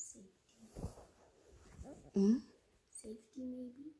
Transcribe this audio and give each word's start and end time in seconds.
safety. 0.00 0.30
Hmm? 2.14 2.36
Safety, 2.90 3.44
maybe. 3.44 3.92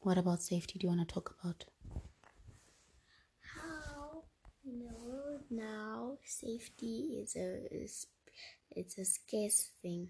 What 0.00 0.18
about 0.18 0.42
safety 0.42 0.78
do 0.78 0.86
you 0.86 0.94
want 0.94 1.06
to 1.08 1.12
talk 1.14 1.34
about? 1.42 1.64
How 3.40 4.24
in 4.64 4.78
the 4.80 4.94
world 5.04 5.42
now 5.50 6.18
safety 6.24 7.18
is 7.22 7.34
a 7.36 7.66
is 7.74 8.06
it's 8.70 8.98
a 8.98 9.04
scarce 9.04 9.70
thing 9.82 10.08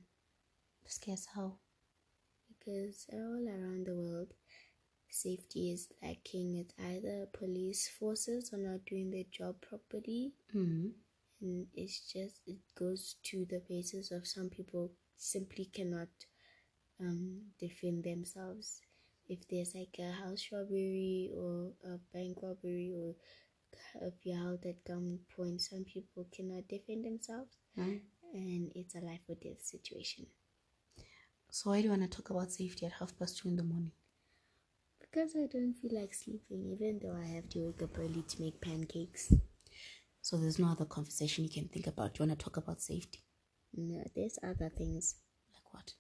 Scarce 0.87 1.27
how? 1.35 1.55
because 2.49 3.07
all 3.13 3.47
around 3.49 3.87
the 3.87 3.95
world 3.95 4.33
safety 5.09 5.71
is 5.73 5.89
lacking. 6.03 6.57
It's 6.59 6.75
either 6.79 7.27
police 7.33 7.89
forces 7.89 8.53
are 8.53 8.59
not 8.59 8.85
doing 8.87 9.11
their 9.11 9.25
job 9.31 9.57
properly 9.63 10.33
Hmm. 10.53 10.89
and 11.41 11.67
it's 11.75 12.13
just 12.13 12.41
it 12.47 12.59
goes 12.79 13.17
to 13.25 13.47
the 13.47 13.63
basis 13.69 14.11
of 14.11 14.27
some 14.27 14.51
people 14.51 14.91
simply 15.19 15.67
cannot 15.67 16.09
um 17.01 17.43
defend 17.59 18.05
themselves 18.05 18.81
if 19.29 19.47
there's 19.49 19.75
like 19.75 19.97
a 20.01 20.13
house 20.13 20.49
robbery 20.53 21.31
or 21.37 21.73
a 21.85 21.99
bank 22.15 22.39
robbery 22.43 22.93
or 22.97 23.15
if 24.03 24.15
you're 24.25 24.37
held 24.39 24.65
at 24.67 24.85
gunpoint 24.85 25.61
some 25.61 25.85
people 25.85 26.27
cannot 26.33 26.69
defend 26.69 27.05
themselves 27.05 27.57
Hmm. 27.75 27.99
and 28.35 28.73
it's 28.75 28.95
a 28.95 29.01
life 29.01 29.23
or 29.29 29.37
death 29.37 29.63
situation 29.63 30.27
So 31.51 31.69
why 31.69 31.81
do 31.81 31.85
you 31.85 31.91
want 31.91 32.03
to 32.03 32.09
talk 32.09 32.31
about 32.31 32.51
safety 32.53 32.87
at 32.87 32.93
half 32.93 33.15
past 33.19 33.37
two 33.37 33.49
in 33.49 33.57
the 33.57 33.63
morning? 33.63 33.93
because 35.01 35.35
i 35.35 35.47
don't 35.47 35.75
feel 35.75 36.01
like 36.01 36.15
sleeping 36.15 36.63
even 36.73 36.99
though 37.03 37.17
i 37.17 37.27
have 37.27 37.49
to 37.49 37.59
wake 37.67 37.83
up 37.83 37.99
early 37.99 38.23
to 38.23 38.41
make 38.43 38.61
pancakes 38.61 39.33
So 40.23 40.37
there's 40.39 40.59
no 40.59 40.69
other 40.73 40.87
conversation 40.87 41.45
you 41.45 41.51
can 41.51 41.69
think 41.69 41.87
about. 41.89 42.15
Do 42.15 42.23
you 42.25 42.29
want 42.29 42.39
to 42.39 42.45
talk 42.45 42.59
about 42.59 42.83
safety? 42.83 43.21
No 43.79 44.03
there's 44.15 44.39
other 44.43 44.71
things 44.77 45.17
Like 45.55 45.73
what? 45.75 45.95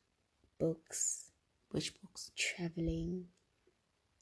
books 0.58 1.30
Which 1.70 1.94
books? 2.00 2.30
traveling 2.36 3.26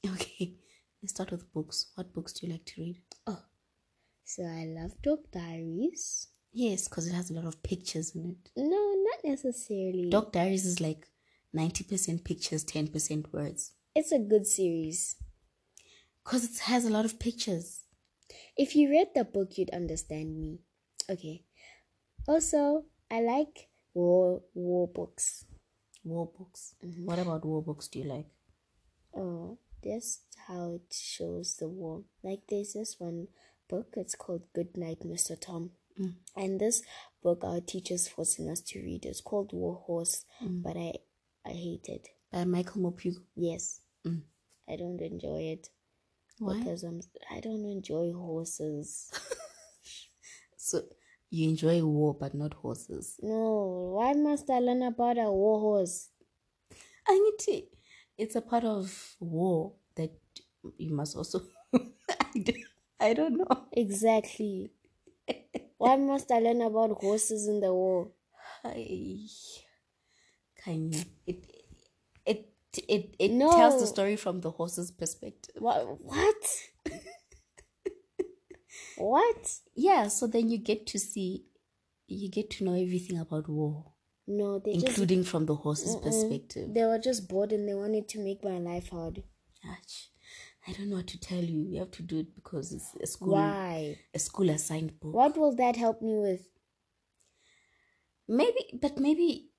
Okay. 0.07 0.55
Let's 1.03 1.13
start 1.15 1.31
with 1.31 1.53
books. 1.53 1.87
What 1.95 2.13
books 2.15 2.33
do 2.33 2.47
you 2.47 2.53
like 2.53 2.65
to 2.67 2.81
read? 2.81 3.03
oh 3.27 3.43
so 4.25 4.43
i 4.43 4.65
love 4.67 4.93
dog 5.03 5.21
diaries 5.33 6.29
Yes, 6.53 6.89
because 6.89 7.07
it 7.07 7.13
has 7.13 7.29
a 7.31 7.35
lot 7.35 7.45
of 7.45 7.63
pictures 7.63 8.15
in 8.15 8.31
it. 8.31 8.51
No, 8.57 8.95
not 9.05 9.23
necessarily. 9.23 10.09
Dog 10.09 10.33
Diaries 10.33 10.65
is 10.65 10.81
like 10.81 11.07
90% 11.55 12.25
pictures, 12.25 12.65
10% 12.65 13.31
words. 13.31 13.73
It's 13.95 14.11
a 14.11 14.19
good 14.19 14.47
series. 14.47 15.17
Because 16.25 16.45
it 16.45 16.59
has 16.61 16.87
a 16.87 16.91
lot 16.91 17.05
of 17.05 17.19
pictures. 17.19 17.83
If 18.57 18.75
you 18.75 18.89
read 18.89 19.09
the 19.15 19.25
book, 19.25 19.59
you'd 19.59 19.69
understand 19.69 20.41
me. 20.41 20.61
Okay. 21.11 21.45
Also, 22.27 22.87
I 23.11 23.21
like 23.21 23.69
war 23.95 24.43
war 24.55 24.89
books. 24.89 25.45
War 26.05 26.27
books. 26.39 26.75
What 27.05 27.19
about 27.19 27.45
war 27.45 27.63
books 27.63 27.89
do 27.89 27.99
you 28.01 28.05
like? 28.07 28.27
Oh, 29.15 29.59
that's 29.83 30.21
how 30.47 30.73
it 30.75 30.93
shows 30.93 31.57
the 31.57 31.69
war. 31.69 32.03
Like 32.23 32.43
there's 32.49 32.75
this 32.75 32.97
one 32.99 33.29
book. 33.69 33.95
It's 33.97 34.15
called 34.15 34.43
Good 34.55 34.77
Night, 34.77 35.01
Mr. 35.05 35.41
Tom. 35.41 35.71
And 36.37 36.61
this 36.61 36.83
book 37.23 37.43
our 37.43 37.61
teachers 37.61 38.07
forcing 38.07 38.51
us 38.51 38.61
to 38.61 38.79
read. 38.81 39.07
It's 39.07 39.23
called 39.23 39.53
War 39.55 39.77
Horse, 39.87 40.25
but 40.43 40.77
I 40.77 40.93
I 41.45 41.51
hate 41.53 41.87
it. 41.89 42.09
By 42.31 42.45
Michael 42.45 42.83
Morpurgo. 42.83 43.23
Yes, 43.35 43.81
Mm. 44.05 44.23
I 44.69 44.77
don't 44.77 45.01
enjoy 45.01 45.41
it 45.55 45.71
Why? 46.39 46.59
because 46.59 46.83
I'm 46.85 47.01
I 47.31 47.41
don't 47.41 47.65
enjoy 47.65 48.13
horses. 48.13 49.11
So 50.59 50.83
you 51.31 51.49
enjoy 51.49 51.83
war 51.85 52.15
but 52.15 52.35
not 52.35 52.55
horses. 52.55 53.17
No, 53.23 53.93
why 53.97 54.13
must 54.13 54.49
I 54.51 54.59
learn 54.61 54.83
about 54.83 55.19
a 55.19 55.31
war 55.31 55.61
horse? 55.61 56.11
I 57.09 57.19
need 57.19 57.39
to. 57.41 57.63
It's 58.19 58.37
a 58.37 58.41
part 58.41 58.65
of 58.65 59.15
war 59.21 59.75
that 59.97 60.13
you 60.79 60.93
must 60.95 61.17
also. 61.17 61.41
I 61.75 62.39
don't- 62.43 62.65
I 62.99 63.13
don't 63.13 63.37
know. 63.37 63.67
Exactly. 63.73 64.71
why 65.77 65.97
must 65.97 66.31
I 66.33 66.39
learn 66.39 66.63
about 66.63 66.93
horses 67.03 67.47
in 67.47 67.61
the 67.61 67.73
war? 67.75 68.11
I, 68.65 69.19
Kanye, 70.65 71.05
it 71.27 71.47
it 72.25 72.49
it 72.89 73.15
it 73.19 73.31
No. 73.33 73.51
tells 73.51 73.81
the 73.81 73.87
story 73.87 74.17
from 74.17 74.41
the 74.41 74.51
horse's 74.51 74.91
perspective. 74.91 75.57
What? 75.59 76.01
What? 76.01 76.37
What? 78.99 79.55
Yeah, 79.75 80.09
so 80.09 80.27
then 80.27 80.51
you 80.51 80.59
get 80.59 80.87
to 80.89 80.99
see, 80.99 81.45
you 82.07 82.31
get 82.31 82.51
to 82.53 82.65
know 82.65 82.75
everything 82.75 83.19
about 83.19 83.49
war, 83.49 83.93
No, 84.27 84.59
they 84.59 84.75
just 84.75 84.87
including 84.89 85.25
from 85.25 85.47
the 85.47 85.55
horse's 85.55 85.97
perspective. 85.97 86.73
they 86.75 86.85
were 86.85 86.99
just 86.99 87.29
bored 87.29 87.53
and 87.53 87.69
they 87.69 87.75
wanted 87.75 88.09
to 88.11 88.19
make 88.21 88.43
my 88.45 88.59
life 88.59 88.89
hard. 88.91 89.23
Gosh, 89.63 90.11
I 90.67 90.73
don't 90.73 90.91
know 90.91 90.97
what 90.97 91.09
to 91.09 91.21
tell 91.21 91.43
you. 91.43 91.61
You 91.63 91.79
have 91.81 91.91
to 91.93 92.03
do 92.03 92.19
it 92.21 92.35
because 92.35 92.73
it's 92.73 92.95
a 93.03 93.07
school, 93.07 93.35
Why? 93.35 93.99
a 94.15 94.19
school 94.19 94.51
assigned 94.51 94.99
book. 95.01 95.15
What 95.15 95.37
will 95.37 95.55
that 95.57 95.77
help 95.77 96.03
me 96.03 96.17
with? 96.19 96.47
Maybe, 98.29 98.79
but 98.81 98.99
maybe 98.99 99.51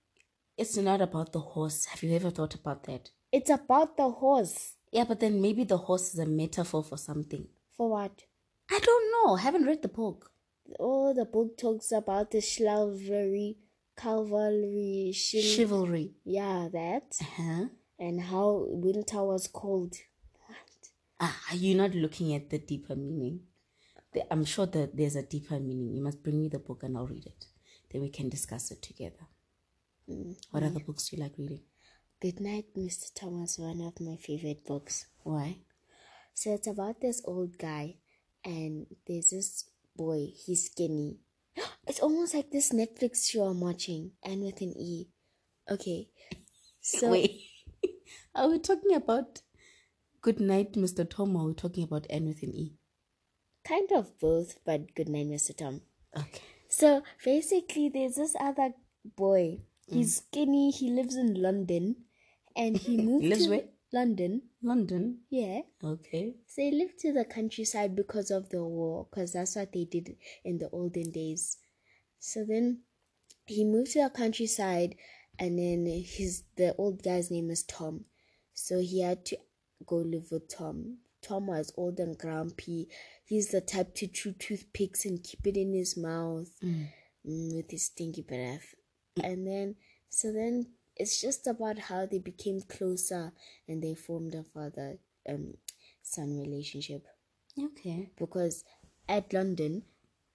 it's 0.58 0.75
not 0.78 1.02
about 1.02 1.31
the 1.31 1.40
horse. 1.40 1.86
Have 1.86 2.04
you 2.04 2.14
ever 2.16 2.30
thought 2.30 2.56
about 2.56 2.84
that? 2.84 3.12
It's 3.31 3.50
about 3.50 3.96
the 3.98 4.09
horse. 4.09 4.74
Yeah, 4.92 5.04
but 5.06 5.19
then 5.19 5.42
maybe 5.42 5.64
the 5.64 5.78
horse 5.78 6.14
is 6.14 6.19
a 6.19 6.25
metaphor 6.25 6.84
for 6.84 6.98
something. 6.98 7.48
For 7.75 7.90
what? 7.90 8.24
I 8.69 8.79
don't 8.79 9.11
know. 9.11 9.35
I 9.35 9.41
haven't 9.41 9.66
read 9.66 9.81
the 9.81 9.88
book. 9.88 10.31
Oh, 10.79 11.13
the 11.13 11.25
book 11.25 11.57
talks 11.57 11.91
about 11.91 12.31
the 12.31 12.41
chivalry, 12.41 13.57
cavalry, 13.95 15.11
chiv- 15.13 15.44
Chivalry. 15.44 16.11
yeah, 16.25 16.67
that, 16.72 17.16
Uh-huh. 17.22 17.66
and 18.00 18.22
how 18.22 18.66
winter 18.69 19.23
was 19.23 19.47
cold. 19.47 19.95
What? 20.45 20.57
Ah, 21.22 21.39
are 21.51 21.56
you 21.56 21.73
not 21.75 21.95
looking 21.95 22.33
at 22.33 22.50
the 22.50 22.57
deeper 22.59 22.95
meaning? 22.95 23.47
The- 24.13 24.31
I'm 24.31 24.44
sure 24.44 24.66
that 24.66 24.95
there's 24.97 25.16
a 25.16 25.23
deeper 25.23 25.59
meaning. 25.59 25.95
You 25.95 26.01
must 26.03 26.22
bring 26.22 26.41
me 26.41 26.50
the 26.50 26.59
book 26.59 26.83
and 26.83 26.97
I'll 26.97 27.07
read 27.07 27.25
it. 27.25 27.45
Then 27.89 28.01
we 28.01 28.09
can 28.09 28.27
discuss 28.29 28.72
it 28.72 28.81
together. 28.81 29.25
What 30.51 30.63
other 30.63 30.79
books 30.81 31.09
do 31.09 31.16
you 31.17 31.23
like 31.23 31.38
reading? 31.38 31.61
Good 32.22 32.39
Night, 32.41 32.66
Mr. 32.75 33.13
Thomas, 33.13 33.57
one 33.59 33.81
of 33.81 34.00
my 34.01 34.16
favorite 34.17 34.66
books. 34.66 35.06
Why? 35.23 35.59
So 36.33 36.53
it's 36.53 36.67
about 36.67 37.00
this 37.01 37.22
old 37.25 37.57
guy, 37.57 37.97
and 38.47 38.88
there's 39.06 39.30
this 39.30 39.66
boy. 39.96 40.30
He's 40.34 40.66
skinny. 40.66 41.18
It's 41.88 42.00
almost 42.00 42.34
like 42.34 42.50
this 42.52 42.72
Netflix 42.72 43.30
show 43.30 43.44
I'm 43.44 43.62
watching, 43.62 44.12
and 44.24 44.41
with 44.41 44.62
an 44.62 44.74
E. 44.78 45.08
Okay, 45.69 46.09
so 46.81 47.12
Wait. 47.12 47.41
are 48.36 48.50
we 48.50 48.59
talking 48.59 48.96
about 48.96 49.41
Good 50.22 50.40
Night, 50.40 50.74
Mr. 50.74 51.09
Tom, 51.09 51.36
or 51.36 51.44
are 51.44 51.47
we 51.47 51.53
talking 51.53 51.84
about 51.84 52.07
N 52.09 52.28
with 52.28 52.41
an 52.44 52.56
E? 52.56 52.78
kind 53.68 53.91
of 53.91 54.18
both, 54.19 54.57
but 54.66 54.96
Good 54.96 55.09
Night, 55.09 55.28
Mr. 55.28 55.56
Tom. 55.56 55.81
Okay. 56.16 56.41
So 56.69 57.03
basically, 57.24 57.90
there's 57.90 58.16
this 58.16 58.36
other 58.40 58.74
boy. 59.03 59.59
He's 59.86 60.19
mm. 60.19 60.24
skinny. 60.24 60.72
He 60.72 60.90
lives 60.90 61.16
in 61.16 61.41
London, 61.41 61.96
and 62.56 62.78
he 62.78 62.97
moved 63.09 63.25
lives 63.25 63.46
to 63.46 63.50
where? 63.50 63.63
London. 63.94 64.42
London. 64.62 65.20
Yeah. 65.30 65.62
Okay. 65.84 66.36
So 66.48 66.62
they 66.62 66.72
lived 66.72 67.00
to 67.00 67.14
the 67.14 67.25
countryside 67.25 67.96
because 67.96 68.31
of 68.31 68.50
the 68.50 68.64
war, 68.64 69.08
because 69.09 69.34
that's 69.34 69.56
what 69.56 69.72
they 69.72 69.86
did 69.86 70.16
in 70.44 70.58
the 70.58 70.70
olden 70.72 71.12
days. 71.12 71.58
So 72.20 72.44
then 72.48 72.81
he 73.46 73.64
moved 73.64 73.92
to 73.92 74.03
the 74.03 74.09
countryside, 74.09 74.96
and 75.40 75.58
then 75.58 75.86
his 75.86 76.44
the 76.58 76.75
old 76.78 77.02
guy's 77.03 77.31
name 77.31 77.50
is 77.50 77.64
Tom. 77.64 78.06
So 78.53 78.80
he 78.80 79.02
had 79.02 79.24
to 79.28 79.38
go 79.86 79.98
live 79.98 80.31
with 80.31 80.50
Tom. 80.50 80.98
Tom 81.22 81.48
was 81.48 81.72
old 81.78 82.00
and 82.00 82.18
grumpy. 82.18 82.90
He's 83.25 83.50
the 83.50 83.62
type 83.62 83.96
to 83.96 84.08
chew 84.08 84.34
toothpicks 84.34 85.06
and 85.06 85.24
keep 85.24 85.46
it 85.48 85.58
in 85.58 85.74
his 85.74 85.96
mouth 85.98 86.50
Mm. 86.64 86.88
mm, 87.25 87.56
with 87.56 87.72
his 87.72 87.84
stinky 87.86 88.22
breath. 88.22 88.75
And 89.24 89.46
then, 89.48 89.75
so 90.09 90.31
then 90.31 90.68
it's 91.00 91.21
just 91.21 91.48
about 91.48 91.77
how 91.80 92.06
they 92.06 92.19
became 92.19 92.62
closer 92.62 93.31
and 93.68 93.81
they 93.83 93.94
formed 93.95 94.36
a 94.36 94.44
father 94.44 94.98
um 95.30 95.54
son 96.01 96.39
relationship 96.39 97.06
Okay. 97.60 98.10
because 98.18 98.63
at 99.10 99.31
London, 99.33 99.83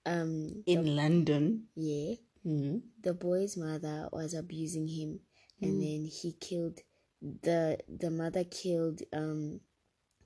um, 0.05 0.63
In 0.65 0.95
London. 0.95 1.67
yeah, 1.75 2.15
Mm. 2.45 2.81
the 3.01 3.13
boy's 3.13 3.55
mother 3.55 4.09
was 4.11 4.33
abusing 4.33 4.87
him, 4.87 5.19
and 5.61 5.81
then 5.81 6.05
he 6.11 6.33
killed 6.33 6.79
the 7.21 7.79
the 7.87 8.09
mother 8.11 8.43
killed 8.43 9.01
um 9.13 9.61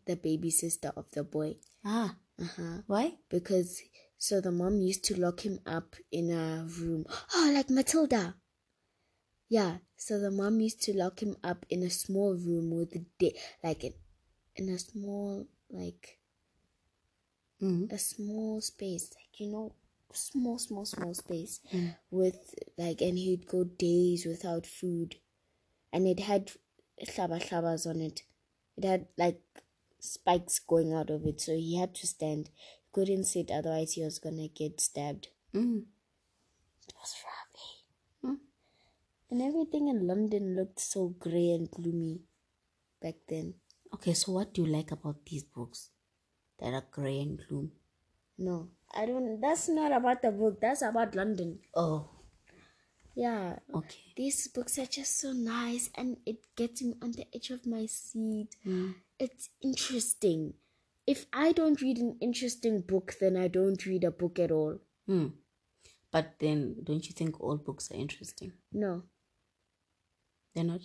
the 0.07 0.15
baby 0.15 0.49
sister 0.49 0.91
of 0.95 1.05
the 1.11 1.23
boy. 1.23 1.57
Ah. 1.85 2.15
Uh 2.41 2.45
huh. 2.55 2.77
Why? 2.87 3.13
Because 3.29 3.79
so 4.17 4.41
the 4.41 4.51
mom 4.51 4.79
used 4.81 5.03
to 5.05 5.19
lock 5.19 5.41
him 5.41 5.59
up 5.67 5.95
in 6.11 6.31
a 6.31 6.65
room. 6.79 7.05
Oh, 7.35 7.51
like 7.53 7.69
Matilda. 7.69 8.35
Yeah. 9.49 9.77
So 9.95 10.19
the 10.19 10.31
mom 10.31 10.59
used 10.61 10.81
to 10.83 10.93
lock 10.97 11.21
him 11.21 11.35
up 11.43 11.65
in 11.69 11.83
a 11.83 11.89
small 11.89 12.35
room 12.35 12.71
with 12.71 12.91
the 12.91 13.05
de- 13.19 13.37
like 13.63 13.83
in, 13.83 13.93
in 14.55 14.69
a 14.69 14.79
small 14.79 15.47
like 15.69 16.19
Mm. 17.61 17.91
a 17.91 17.97
small 17.97 18.61
space, 18.61 19.09
like 19.15 19.39
you 19.39 19.47
know, 19.47 19.73
small, 20.13 20.59
small, 20.59 20.85
small 20.85 21.13
space 21.15 21.59
with 22.11 22.53
like, 22.77 23.01
and 23.01 23.17
he'd 23.17 23.47
go 23.47 23.63
days 23.63 24.25
without 24.27 24.65
food, 24.67 25.15
and 25.91 26.07
it 26.07 26.19
had 26.19 26.51
hlaba 27.01 27.41
hlabas 27.41 27.87
on 27.89 27.99
it. 28.01 28.21
It 28.77 28.83
had 28.83 29.07
like 29.17 29.41
spikes 29.99 30.59
going 30.59 30.93
out 30.93 31.09
of 31.09 31.25
it, 31.25 31.41
so 31.41 31.53
he 31.55 31.77
had 31.77 31.95
to 31.95 32.05
stand. 32.07 32.49
He 32.55 32.89
couldn't 32.91 33.23
sit, 33.23 33.49
otherwise 33.49 33.93
he 33.93 34.03
was 34.03 34.19
gonna 34.19 34.47
get 34.49 34.79
stabbed. 34.79 35.29
Mm. 35.53 35.85
It 36.87 36.93
was 37.01 37.15
roughy. 37.25 37.76
And 39.29 39.41
everything 39.41 39.87
in 39.89 40.07
London 40.07 40.55
looked 40.55 40.79
so 40.79 41.09
grey 41.19 41.51
and 41.51 41.69
gloomy 41.69 42.21
back 43.01 43.15
then. 43.27 43.55
Okay, 43.93 44.13
so 44.13 44.31
what 44.31 44.53
do 44.53 44.63
you 44.63 44.67
like 44.67 44.91
about 44.91 45.25
these 45.25 45.43
books 45.43 45.89
that 46.59 46.73
are 46.73 46.85
grey 46.91 47.19
and 47.19 47.39
gloom? 47.47 47.71
No, 48.37 48.69
I 48.93 49.05
don't. 49.05 49.41
That's 49.41 49.67
not 49.69 49.91
about 49.91 50.21
the 50.21 50.31
book. 50.31 50.59
That's 50.61 50.81
about 50.81 51.15
London. 51.15 51.59
Oh, 51.75 52.09
Yeah, 53.15 53.57
okay. 53.73 54.13
these 54.15 54.47
books 54.49 54.77
are 54.77 54.85
just 54.85 55.19
so 55.19 55.33
nice, 55.33 55.89
and 55.95 56.17
it 56.25 56.37
gets 56.55 56.83
me 56.83 56.93
on 57.01 57.11
the 57.13 57.25
edge 57.33 57.49
of 57.49 57.65
my 57.65 57.85
seat. 57.87 58.55
It's 59.19 59.49
interesting. 59.61 60.53
If 61.07 61.25
I 61.33 61.51
don't 61.51 61.81
read 61.81 61.97
an 61.97 62.17
interesting 62.21 62.81
book, 62.81 63.15
then 63.19 63.35
I 63.35 63.47
don't 63.47 63.83
read 63.85 64.03
a 64.03 64.11
book 64.11 64.37
at 64.39 64.51
all. 64.51 64.77
Hmm. 65.07 65.27
But 66.11 66.35
then, 66.39 66.77
don't 66.83 67.05
you 67.07 67.13
think 67.13 67.41
all 67.41 67.57
books 67.57 67.89
are 67.91 67.95
interesting? 67.95 68.53
No. 68.71 69.03
They're 70.57 70.65
not. 70.65 70.81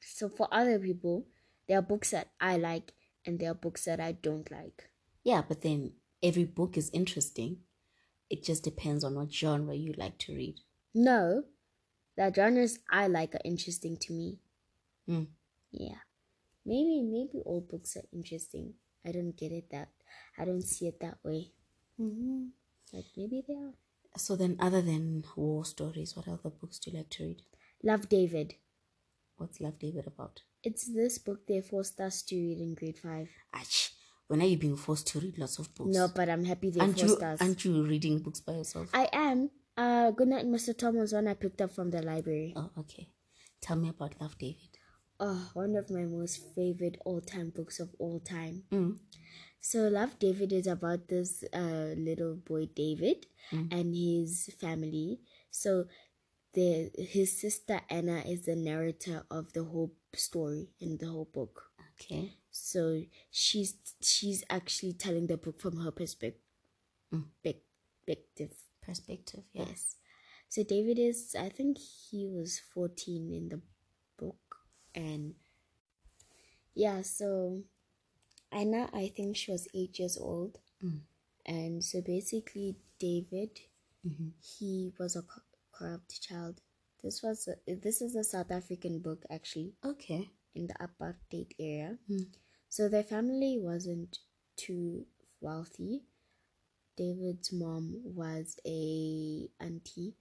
So 0.00 0.28
for 0.28 0.46
other 0.52 0.78
people, 0.78 1.26
there 1.66 1.80
are 1.80 1.82
books 1.82 2.12
that 2.12 2.28
I 2.40 2.58
like, 2.58 2.92
and 3.26 3.40
there 3.40 3.50
are 3.50 3.54
books 3.54 3.86
that 3.86 3.98
I 3.98 4.12
don't 4.12 4.48
like. 4.52 4.88
Yeah, 5.24 5.42
but 5.42 5.62
then 5.62 5.94
every 6.22 6.44
book 6.44 6.76
is 6.76 6.90
interesting. 6.92 7.56
It 8.30 8.44
just 8.44 8.62
depends 8.62 9.02
on 9.02 9.16
what 9.16 9.34
genre 9.34 9.74
you 9.74 9.94
like 9.98 10.16
to 10.18 10.32
read. 10.32 10.60
No, 10.94 11.42
the 12.16 12.32
genres 12.32 12.78
I 12.88 13.08
like 13.08 13.34
are 13.34 13.40
interesting 13.44 13.96
to 13.96 14.12
me. 14.12 14.38
Hmm. 15.06 15.24
Yeah. 15.72 16.02
Maybe 16.64 17.02
maybe 17.02 17.42
all 17.44 17.66
books 17.68 17.96
are 17.96 18.06
interesting. 18.12 18.74
I 19.04 19.10
don't 19.10 19.36
get 19.36 19.50
it 19.50 19.70
that 19.72 19.88
I 20.38 20.44
don't 20.44 20.62
see 20.62 20.86
it 20.86 21.00
that 21.00 21.18
way. 21.24 21.50
Mm-hmm. 22.00 22.50
Like 22.92 23.06
maybe 23.16 23.42
they 23.44 23.54
are. 23.54 23.74
So 24.16 24.36
then, 24.36 24.56
other 24.60 24.82
than 24.82 25.24
war 25.34 25.64
stories, 25.64 26.14
what 26.14 26.28
other 26.28 26.50
books 26.50 26.78
do 26.78 26.92
you 26.92 26.98
like 26.98 27.10
to 27.10 27.24
read? 27.24 27.42
Love 27.82 28.08
David. 28.08 28.54
What's 29.38 29.60
Love 29.60 29.78
David 29.78 30.06
about? 30.06 30.42
It's 30.62 30.92
this 30.92 31.18
book 31.18 31.46
they 31.46 31.60
forced 31.60 32.00
us 32.00 32.22
to 32.22 32.36
read 32.36 32.58
in 32.58 32.74
grade 32.74 32.98
five. 32.98 33.28
Ach, 33.54 33.90
when 34.26 34.42
are 34.42 34.46
you 34.46 34.58
being 34.58 34.76
forced 34.76 35.06
to 35.08 35.20
read 35.20 35.38
lots 35.38 35.58
of 35.58 35.72
books? 35.74 35.94
No, 35.94 36.08
but 36.08 36.28
I'm 36.28 36.44
happy 36.44 36.70
they 36.70 36.80
aren't 36.80 37.00
you 37.00 37.08
forced 37.08 37.22
us. 37.22 37.40
aren't 37.40 37.64
you 37.64 37.82
reading 37.84 38.18
books 38.18 38.40
by 38.40 38.52
yourself? 38.54 38.90
I 38.92 39.08
am. 39.12 39.50
Uh, 39.76 40.10
Good 40.10 40.28
Night, 40.28 40.44
Mr. 40.46 40.76
Tom 40.76 40.96
was 40.96 41.12
one 41.12 41.28
I 41.28 41.34
picked 41.34 41.60
up 41.62 41.72
from 41.72 41.90
the 41.90 42.02
library. 42.02 42.52
oh, 42.56 42.70
okay. 42.80 43.08
Tell 43.60 43.76
me 43.76 43.88
about 43.88 44.20
Love 44.20 44.36
David. 44.38 44.70
Oh, 45.20 45.50
one 45.54 45.76
of 45.76 45.90
my 45.90 46.02
most 46.04 46.54
favorite 46.54 46.96
all-time 47.04 47.52
books 47.54 47.80
of 47.80 47.90
all 47.98 48.20
time. 48.20 48.64
Mm. 48.72 48.98
So, 49.60 49.88
Love 49.88 50.18
David 50.18 50.52
is 50.52 50.66
about 50.66 51.08
this 51.08 51.42
uh, 51.52 51.94
little 51.96 52.34
boy 52.36 52.66
David 52.74 53.26
and 53.50 53.94
his 53.94 54.48
family. 54.60 55.20
So, 55.50 55.86
the 56.54 56.90
his 56.96 57.40
sister 57.40 57.80
Anna 57.90 58.22
is 58.26 58.46
the 58.46 58.56
narrator 58.56 59.24
of 59.30 59.52
the 59.52 59.64
whole 59.64 59.92
story 60.14 60.68
in 60.80 60.98
the 60.98 61.06
whole 61.06 61.28
book. 61.32 61.70
Okay. 61.94 62.34
So 62.50 63.02
she's 63.30 63.74
she's 64.00 64.44
actually 64.50 64.94
telling 64.94 65.26
the 65.26 65.36
book 65.36 65.60
from 65.60 65.78
her 65.78 65.90
perspective. 65.90 66.40
Mm. 67.12 67.24
Perspective. 67.42 68.52
Perspective. 68.82 69.44
Yeah. 69.52 69.64
Yes. 69.68 69.96
So 70.48 70.62
David 70.62 70.98
is, 70.98 71.36
I 71.38 71.50
think 71.50 71.76
he 71.78 72.26
was 72.26 72.58
14 72.58 73.32
in 73.32 73.48
the 73.50 73.60
book. 74.18 74.56
And 74.94 75.34
yeah, 76.74 77.02
so 77.02 77.62
Anna, 78.50 78.88
I 78.94 79.12
think 79.14 79.36
she 79.36 79.52
was 79.52 79.68
eight 79.74 79.98
years 79.98 80.16
old. 80.16 80.58
Mm. 80.82 81.00
And 81.44 81.84
so 81.84 82.00
basically, 82.00 82.76
David, 82.98 83.60
mm-hmm. 84.06 84.28
he 84.40 84.92
was 84.98 85.16
a 85.16 85.22
corrupt 85.78 86.20
child. 86.22 86.60
This 87.02 87.22
was 87.22 87.48
a, 87.48 87.74
this 87.74 88.02
is 88.02 88.16
a 88.16 88.24
South 88.24 88.50
African 88.50 88.98
book 89.00 89.24
actually 89.30 89.74
Okay. 89.84 90.30
in 90.54 90.66
the 90.66 90.74
apartheid 90.74 91.52
area. 91.58 91.98
Hmm. 92.08 92.24
So 92.68 92.88
their 92.88 93.04
family 93.04 93.58
wasn't 93.60 94.18
too 94.56 95.06
wealthy. 95.40 96.02
David's 96.96 97.52
mom 97.52 98.02
was 98.04 98.56
a 98.66 99.48
auntie 99.60 100.16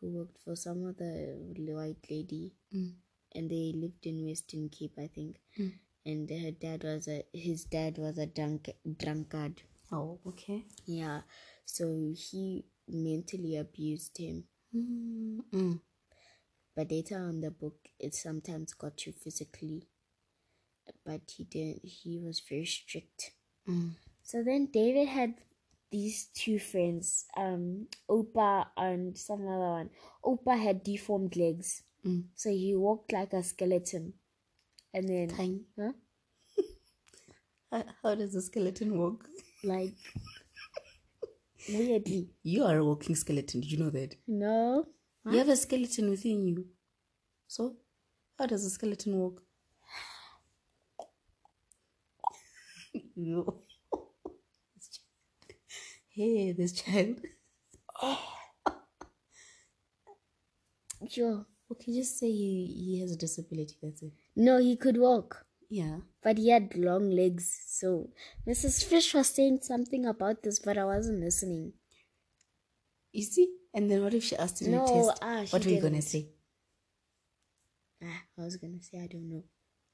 who 0.00 0.10
worked 0.10 0.38
for 0.44 0.54
some 0.54 0.86
other 0.86 1.36
white 1.56 2.04
lady, 2.10 2.54
hmm. 2.70 2.88
and 3.34 3.50
they 3.50 3.72
lived 3.74 4.06
in 4.06 4.26
Western 4.26 4.68
Cape, 4.68 4.92
I 4.98 5.08
think. 5.08 5.36
Hmm. 5.56 5.68
And 6.04 6.30
her 6.30 6.50
dad 6.52 6.84
was 6.84 7.08
a 7.08 7.24
his 7.32 7.64
dad 7.64 7.98
was 7.98 8.18
a 8.18 8.26
drunk 8.26 8.70
drunkard. 8.98 9.62
Oh, 9.90 10.20
okay. 10.26 10.64
Yeah, 10.86 11.22
so 11.64 12.12
he 12.14 12.66
mentally 12.86 13.56
abused 13.56 14.18
him. 14.18 14.44
Mm-mm. 14.74 15.80
But 16.76 16.90
later 16.90 17.16
on 17.18 17.40
the 17.40 17.50
book, 17.50 17.88
it 17.98 18.14
sometimes 18.14 18.72
got 18.72 19.06
you 19.06 19.12
physically. 19.12 19.88
But 21.04 21.22
he 21.36 21.44
didn't. 21.44 21.84
He 21.84 22.18
was 22.18 22.40
very 22.40 22.64
strict. 22.64 23.32
Mm. 23.68 23.92
So 24.22 24.42
then 24.42 24.66
David 24.72 25.08
had 25.08 25.34
these 25.90 26.26
two 26.34 26.58
friends, 26.58 27.24
um, 27.36 27.86
Opa 28.10 28.66
and 28.76 29.16
some 29.16 29.46
other 29.48 29.58
one. 29.58 29.90
Opa 30.24 30.58
had 30.60 30.82
deformed 30.82 31.36
legs, 31.36 31.82
mm. 32.06 32.24
so 32.34 32.50
he 32.50 32.74
walked 32.74 33.12
like 33.12 33.32
a 33.32 33.42
skeleton. 33.42 34.12
And 34.94 35.08
then, 35.08 35.28
Tiny. 35.28 35.60
huh? 35.78 35.92
How 38.02 38.14
does 38.14 38.34
a 38.34 38.42
skeleton 38.42 38.98
walk? 38.98 39.28
Like 39.62 39.94
weirdly. 41.68 42.28
You 42.42 42.64
are 42.64 42.76
a 42.78 42.84
walking 42.84 43.14
skeleton. 43.16 43.60
Did 43.60 43.70
you 43.72 43.78
know 43.78 43.90
that? 43.90 44.16
No, 44.26 44.86
You 45.30 45.38
have 45.38 45.48
a 45.48 45.56
skeleton 45.56 46.10
within 46.10 46.46
you. 46.46 46.66
So, 47.46 47.76
how 48.38 48.46
does 48.46 48.64
a 48.64 48.70
skeleton 48.70 49.16
walk? 49.16 49.42
You. 53.16 53.60
Hey, 56.10 56.50
this 56.50 56.72
child. 56.72 57.20
sure. 61.08 61.46
Okay, 61.70 61.92
just 61.94 62.18
say 62.18 62.26
he, 62.30 62.66
he 62.94 63.00
has 63.00 63.12
a 63.12 63.16
disability. 63.16 63.76
That's 63.82 64.02
it. 64.02 64.12
No, 64.34 64.58
he 64.58 64.76
could 64.76 64.96
walk. 64.96 65.44
Yeah. 65.70 65.98
but 66.22 66.38
he 66.38 66.48
had 66.50 66.74
long 66.76 67.10
legs. 67.10 67.46
So 67.68 68.10
Mrs. 68.46 68.84
Fish 68.84 69.12
was 69.14 69.28
saying 69.28 69.60
something 69.62 70.06
about 70.06 70.42
this, 70.42 70.58
but 70.58 70.78
I 70.78 70.84
wasn't 70.84 71.20
listening. 71.20 71.72
You 73.12 73.22
see? 73.22 73.54
And 73.74 73.90
then 73.90 74.02
what 74.02 74.14
if 74.14 74.24
she 74.24 74.36
asked 74.36 74.62
in 74.62 74.72
No, 74.72 74.84
a 74.84 74.86
test? 74.92 75.18
ah, 75.22 75.44
what 75.50 75.64
were 75.64 75.70
you 75.70 75.80
gonna 75.80 76.02
say? 76.02 76.28
Ah, 78.02 78.22
I 78.38 78.42
was 78.42 78.56
gonna 78.56 78.82
say 78.82 79.00
I 79.02 79.06
don't 79.08 79.28
know. 79.28 79.44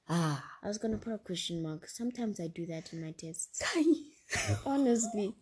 Ah. 0.09 0.45
I 0.63 0.69
was 0.69 0.79
gonna 0.79 0.99
put 0.99 1.13
a 1.13 1.19
question 1.19 1.63
mark. 1.63 1.89
Sometimes 1.89 2.39
I 2.39 2.47
do 2.49 2.67
that 2.67 2.93
in 2.93 3.03
my 3.03 3.13
tests. 3.13 3.63
Honestly, 4.67 5.35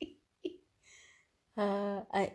uh, 1.56 2.00
I. 2.12 2.32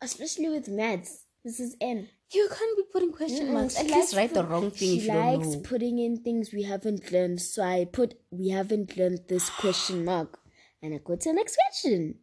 especially 0.00 0.48
with 0.48 0.68
maths. 0.68 1.24
This 1.44 1.60
is 1.60 1.76
N. 1.80 2.08
You 2.30 2.48
can't 2.48 2.76
be 2.76 2.82
putting 2.92 3.12
question 3.12 3.54
marks. 3.54 3.78
At 3.78 3.86
least 3.86 4.14
write 4.14 4.34
the 4.34 4.44
wrong 4.44 4.70
thing 4.70 4.88
She 4.90 4.98
if 4.98 5.04
you 5.04 5.12
don't 5.12 5.40
likes 5.40 5.56
putting 5.68 5.98
in 5.98 6.18
things 6.18 6.52
we 6.52 6.62
haven't 6.64 7.10
learned. 7.10 7.40
So 7.40 7.62
I 7.62 7.86
put 7.90 8.14
we 8.30 8.50
haven't 8.50 8.96
learned 8.96 9.20
this 9.28 9.48
question 9.48 10.04
mark, 10.04 10.38
and 10.82 10.94
I 10.94 10.98
go 10.98 11.16
to 11.16 11.28
the 11.30 11.34
next 11.34 11.56
question. 11.56 12.16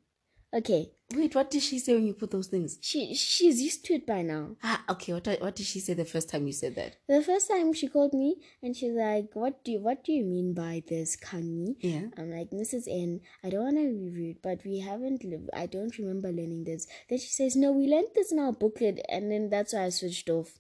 Okay, 0.54 0.92
Wait, 1.14 1.36
what 1.36 1.52
did 1.52 1.62
she 1.62 1.78
say 1.78 1.94
when 1.94 2.08
you 2.08 2.14
put 2.16 2.32
those 2.32 2.48
things? 2.48 2.80
she 2.82 3.14
she's 3.14 3.62
used 3.62 3.86
to 3.86 3.94
it 3.94 4.08
by 4.08 4.24
now. 4.24 4.56
Ah, 4.64 4.84
okay. 4.90 5.14
What 5.14 5.28
what 5.40 5.56
did 5.56 5.68
she 5.68 5.80
say 5.80 5.94
the 5.94 6.04
first 6.04 6.30
time 6.30 6.48
you 6.48 6.52
said 6.54 6.74
that? 6.76 6.96
The 7.08 7.22
first 7.22 7.48
time 7.48 7.74
she 7.74 7.88
called 7.88 8.14
me 8.14 8.38
and 8.64 8.76
she's 8.76 8.94
like, 8.94 9.30
"What 9.36 9.64
do 9.64 9.74
you, 9.74 9.80
what 9.80 10.04
do 10.04 10.12
you 10.12 10.26
mean 10.26 10.56
by 10.56 10.82
this, 10.88 11.16
Kanye?" 11.16 11.76
Yeah. 11.80 12.08
I'm 12.18 12.32
like, 12.32 12.50
Mrs. 12.50 12.88
N, 12.90 13.22
I 13.44 13.50
don't 13.52 13.64
want 13.64 13.78
to 13.78 13.84
be 13.94 14.10
rude, 14.10 14.42
but 14.42 14.66
we 14.66 14.80
haven't. 14.80 15.24
li- 15.24 15.48
I 15.54 15.68
don't 15.68 15.96
remember 16.00 16.30
learning 16.32 16.64
this. 16.64 16.88
Then 17.08 17.20
she 17.20 17.30
says, 17.30 17.56
"No, 17.56 17.72
we 17.72 17.86
learned 17.88 18.10
this 18.16 18.32
in 18.32 18.40
our 18.40 18.52
booklet," 18.52 19.00
and 19.08 19.32
then 19.32 19.50
that's 19.52 19.74
why 19.74 19.84
I 19.86 19.90
switched 19.90 20.30
off. 20.30 20.58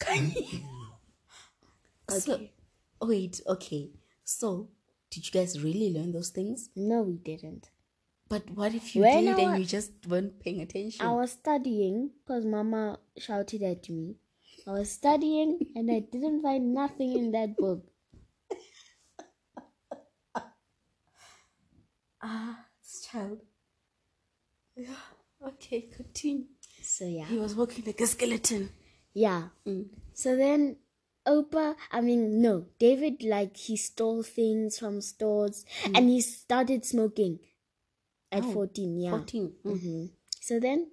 Kanye? 0.00 0.64
So, 2.08 2.40
wait, 3.02 3.40
okay. 3.48 3.90
So, 4.24 4.68
did 5.10 5.26
you 5.26 5.32
guys 5.32 5.60
really 5.62 5.92
learn 5.92 6.12
those 6.12 6.30
things? 6.30 6.70
No, 6.76 7.02
we 7.02 7.14
didn't. 7.16 7.68
But 8.28 8.50
what 8.50 8.74
if 8.74 8.96
you 8.96 9.02
When 9.02 9.24
did 9.24 9.38
I 9.38 9.42
and 9.42 9.58
you 9.60 9.64
just 9.64 9.92
weren't 10.08 10.40
paying 10.40 10.60
attention? 10.60 11.06
I 11.06 11.12
was 11.12 11.32
studying 11.32 12.10
because 12.18 12.44
Mama 12.44 12.98
shouted 13.16 13.62
at 13.62 13.88
me. 13.88 14.16
I 14.66 14.72
was 14.72 14.90
studying 14.90 15.60
and 15.76 15.88
I 15.90 16.00
didn't 16.00 16.42
find 16.42 16.74
nothing 16.74 17.16
in 17.16 17.30
that 17.30 17.56
book. 17.56 17.84
ah, 22.20 22.66
this 22.82 23.06
child. 23.06 23.42
Okay, 25.46 25.82
continue. 25.82 26.46
So 26.82 27.04
yeah. 27.04 27.26
He 27.26 27.38
was 27.38 27.54
walking 27.54 27.84
like 27.86 28.00
a 28.00 28.06
skeleton. 28.08 28.70
Yeah. 29.14 29.50
Mm. 29.64 29.86
So 30.14 30.34
then 30.36 30.78
Opa, 31.26 31.76
I 31.90 32.00
mean, 32.00 32.40
no, 32.40 32.66
David, 32.78 33.24
like, 33.24 33.56
he 33.56 33.76
stole 33.76 34.22
things 34.22 34.78
from 34.78 35.00
stores 35.00 35.64
and 35.84 36.08
he 36.08 36.20
started 36.20 36.84
smoking 36.84 37.40
at 38.32 38.44
Oh, 38.44 38.52
14. 38.52 38.98
Yeah. 39.00 39.10
14. 39.10 39.52
Mm. 39.64 39.80
hmm 39.80 40.04
So 40.40 40.60
then, 40.60 40.90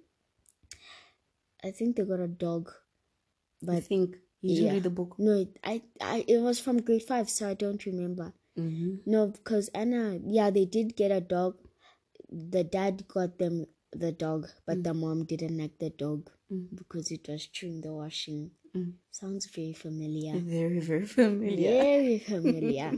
I 1.62 1.70
think 1.70 1.96
they 1.96 2.04
got 2.04 2.20
a 2.20 2.28
dog. 2.28 2.70
But 3.62 3.76
I 3.76 3.80
think 3.80 4.16
you 4.42 4.64
yeah. 4.64 4.72
read 4.72 4.82
the 4.82 4.90
book. 4.90 5.16
no, 5.18 5.32
it, 5.40 5.58
I, 5.64 5.82
I, 6.00 6.24
it 6.28 6.38
was 6.38 6.60
from 6.60 6.82
grade 6.82 7.02
five, 7.02 7.30
so 7.30 7.48
I 7.48 7.54
don't 7.54 7.84
remember. 7.86 8.32
Mm-hmm. 8.58 8.96
No, 9.10 9.28
because 9.28 9.68
Anna, 9.68 10.18
yeah, 10.24 10.50
they 10.50 10.66
did 10.66 10.96
get 10.96 11.10
a 11.10 11.20
dog. 11.20 11.56
The 12.30 12.62
dad 12.64 13.08
got 13.08 13.38
them 13.38 13.66
the 13.92 14.12
dog, 14.12 14.48
but 14.66 14.82
the 14.84 14.92
mom 14.92 15.24
didn't 15.24 15.56
like 15.58 15.78
the 15.78 15.90
dog 15.90 16.30
Mm. 16.52 16.66
because 16.76 17.10
it 17.10 17.26
was 17.26 17.46
chewing 17.46 17.80
the 17.80 17.90
washing. 17.90 18.50
Mm. 18.76 18.92
Sounds 19.10 19.46
very 19.46 19.72
familiar. 19.72 20.34
Very, 20.38 20.78
very 20.80 21.06
familiar. 21.06 21.70
Very 21.82 22.18
familiar. 22.32 22.92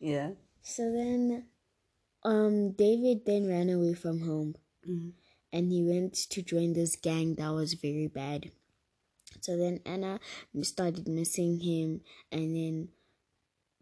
Yeah. 0.00 0.30
so 0.62 0.90
then, 0.90 1.44
um, 2.22 2.72
David 2.72 3.24
then 3.26 3.48
ran 3.48 3.70
away 3.70 3.94
from 3.94 4.20
home 4.20 4.54
Mm. 4.88 5.12
and 5.52 5.70
he 5.70 5.82
went 5.82 6.14
to 6.14 6.40
join 6.42 6.72
this 6.72 6.96
gang 6.96 7.34
that 7.34 7.50
was 7.52 7.74
very 7.74 8.06
bad. 8.06 8.50
So 9.40 9.56
then 9.56 9.80
Anna 9.84 10.20
started 10.62 11.06
missing 11.06 11.60
him, 11.60 12.00
and 12.32 12.56
then 12.56 12.88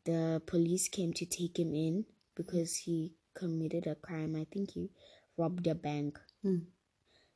the 0.05 0.43
police 0.47 0.89
came 0.89 1.13
to 1.15 1.27
take 1.27 1.59
him 1.59 1.75
in 1.75 2.05
because 2.35 2.77
he 2.77 3.15
committed 3.35 3.87
a 3.87 3.95
crime. 3.95 4.35
I 4.37 4.45
think 4.53 4.73
he 4.73 4.91
robbed 5.37 5.67
a 5.67 5.75
bank. 5.75 6.19
Mm. 6.45 6.67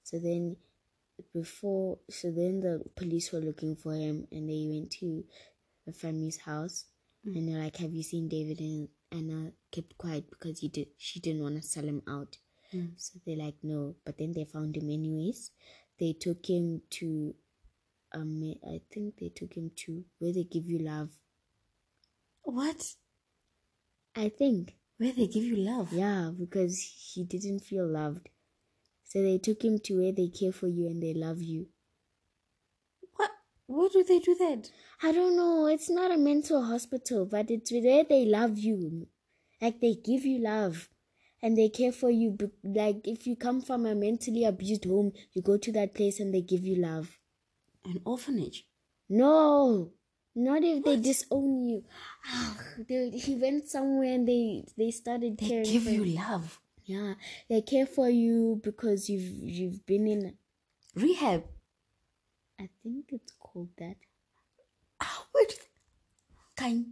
So 0.03 0.19
then, 0.19 0.57
before, 1.33 1.99
so 2.11 2.31
then 2.31 2.61
the 2.61 2.83
police 2.97 3.33
were 3.33 3.41
looking 3.41 3.77
for 3.77 3.95
him, 3.95 4.27
and 4.33 4.49
they 4.49 4.67
went 4.69 4.91
to 5.01 5.25
the 5.87 5.93
family's 5.93 6.39
house, 6.39 6.87
and 7.25 7.49
they're 7.49 7.63
like, 7.63 7.77
"Have 7.77 7.95
you 7.95 8.03
seen 8.03 8.29
David?" 8.29 8.61
And 8.61 8.89
Anna 9.13 9.53
kept 9.71 9.97
quiet 9.99 10.29
because 10.31 10.61
he 10.61 10.69
did. 10.69 10.89
She 10.99 11.21
didn't 11.21 11.43
want 11.43 11.57
to 11.57 11.63
sell 11.63 11.85
him 11.85 12.03
out. 12.09 12.39
Mm. 12.75 12.93
So 12.97 13.19
they're 13.25 13.37
like, 13.37 13.57
"No," 13.63 13.97
but 14.05 14.17
then 14.19 14.33
they 14.33 14.45
found 14.45 14.77
him 14.77 14.91
anyways. 14.91 15.51
They 15.99 16.15
took 16.15 16.47
him 16.49 16.83
to, 16.99 17.35
um, 18.13 18.55
I 18.67 18.81
think 18.93 19.17
they 19.19 19.29
took 19.29 19.55
him 19.55 19.71
to 19.85 20.05
where 20.19 20.33
they 20.33 20.45
give 20.45 20.67
you 20.67 20.79
love. 20.79 21.11
What? 22.43 22.83
I 24.17 24.29
think, 24.31 24.77
Where 24.99 25.13
they 25.13 25.27
give 25.27 25.45
you 25.45 25.57
love? 25.57 25.93
yeah, 25.93 26.31
because 26.39 26.81
he 27.15 27.25
didn't 27.25 27.61
feel 27.61 27.87
loved. 27.87 28.29
So 29.05 29.23
they 29.23 29.39
took 29.39 29.63
him 29.65 29.79
to 29.85 30.01
where 30.01 30.13
they 30.13 30.29
care 30.29 30.53
for 30.53 30.69
you 30.69 30.87
and 30.87 31.03
they 31.03 31.15
love 31.15 31.41
you. 31.43 31.69
What? 33.73 33.93
Do 33.93 34.05
they 34.05 34.19
do 34.19 34.35
that? 34.35 34.71
I 35.03 35.13
don't 35.13 35.35
know. 35.35 35.67
It's 35.67 35.89
not 35.89 36.11
a 36.11 36.19
mental 36.19 36.63
hospital, 36.63 37.25
but 37.25 37.51
it's 37.51 37.73
where 37.73 38.05
they 38.05 38.27
love 38.27 38.59
you. 38.59 39.09
Like 39.63 39.81
they 39.81 39.95
give 39.95 40.27
you 40.27 40.41
love 40.41 40.91
and 41.43 41.57
they 41.57 41.71
care 41.71 41.93
for 41.93 42.11
you. 42.11 42.37
Like 42.63 43.01
if 43.05 43.27
you 43.27 43.35
come 43.35 43.63
from 43.63 43.87
a 43.87 43.95
mentally 43.95 44.45
abused 44.45 44.85
home, 44.85 45.13
you 45.33 45.41
go 45.41 45.57
to 45.57 45.73
that 45.73 45.95
place 45.95 46.21
and 46.21 46.35
they 46.35 46.43
give 46.43 46.65
you 46.65 46.77
love. 46.77 47.19
An 47.85 48.01
orphanage. 48.05 48.67
No, 49.09 49.93
not 50.35 50.63
if 50.63 50.85
they 50.85 50.97
disown 50.97 51.69
you. 51.69 51.85
Ah, 52.27 52.57
they, 52.89 53.09
he 53.11 53.37
went 53.37 53.69
somewhere 53.69 54.13
and 54.15 54.29
they 54.29 54.65
they 54.77 54.91
started 54.91 55.39
They 55.39 55.49
caring 55.49 55.65
They 55.65 55.73
give 55.73 55.85
for 55.85 55.91
you 55.91 56.05
love. 56.05 56.61
Yeah, 56.85 57.15
they 57.49 57.63
care 57.63 57.87
for 57.87 58.11
you 58.11 58.61
because 58.63 59.09
you've 59.09 59.33
you've 59.33 59.87
been 59.87 60.07
in. 60.07 60.35
Rehab. 60.95 61.45
I 62.61 62.69
think 62.83 63.07
it's 63.13 63.33
called 63.53 63.69
that. 63.79 63.97
Ah, 65.01 65.27
do 65.35 65.55
Kind. 66.57 66.87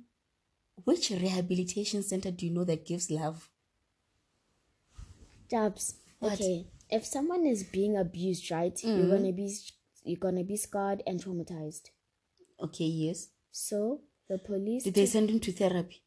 Which 0.85 1.11
rehabilitation 1.11 2.03
center 2.03 2.31
do 2.31 2.47
you 2.47 2.53
know 2.53 2.65
that 2.65 2.87
gives 2.87 3.11
love? 3.11 3.49
Jobs. 5.51 5.95
What? 6.19 6.33
Okay, 6.35 6.67
if 6.91 7.05
someone 7.05 7.47
is 7.47 7.65
being 7.65 7.97
abused, 7.97 8.51
right, 8.51 8.79
you're 8.83 9.09
gonna 9.09 9.33
be 9.33 9.55
you're 10.05 10.19
gonna 10.19 10.45
be 10.45 10.57
scarred 10.57 11.03
and 11.07 11.23
traumatized. 11.23 11.91
Okay, 12.61 12.85
yes. 12.85 13.29
So 13.51 14.01
the 14.29 14.39
police. 14.39 14.85
Did 14.85 14.95
they 14.95 15.07
send 15.07 15.31
him 15.31 15.41
to 15.41 15.53
therapy? 15.53 16.03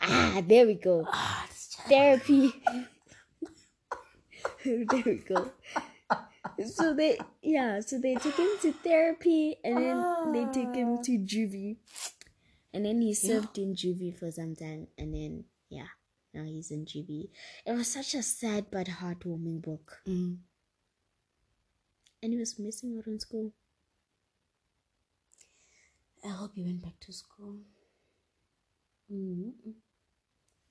ah, 0.00 0.42
there 0.46 0.66
we 0.66 0.74
go. 0.74 1.04
Child. 1.04 1.88
Therapy. 1.88 2.52
there 4.64 5.02
we 5.06 5.16
go. 5.16 5.50
So 6.66 6.94
they 6.94 7.18
yeah, 7.42 7.80
so 7.80 7.98
they 7.98 8.14
took 8.14 8.36
him 8.36 8.50
to 8.62 8.72
therapy 8.72 9.56
and 9.62 9.76
then 9.76 10.32
they 10.32 10.44
took 10.52 10.74
him 10.74 11.02
to 11.02 11.12
juvie. 11.18 11.76
And 12.74 12.84
then 12.84 13.00
he 13.00 13.14
served 13.14 13.58
in 13.58 13.74
juvie 13.74 14.16
for 14.16 14.30
some 14.30 14.54
time 14.56 14.88
and 14.98 15.14
then 15.14 15.44
yeah, 15.70 15.86
now 16.34 16.44
he's 16.44 16.70
in 16.70 16.84
juvie. 16.84 17.30
It 17.64 17.72
was 17.72 17.88
such 17.88 18.14
a 18.14 18.22
sad 18.22 18.66
but 18.70 18.88
heartwarming 18.88 19.62
book. 19.62 20.00
Mm. 20.06 20.38
And 22.22 22.32
he 22.32 22.38
was 22.38 22.58
missing 22.58 22.98
out 22.98 23.06
on 23.06 23.20
school. 23.20 23.52
I 26.24 26.28
hope 26.28 26.52
he 26.54 26.64
went 26.64 26.82
back 26.82 26.98
to 27.00 27.12
school. 27.12 27.58
Mm. 29.12 29.52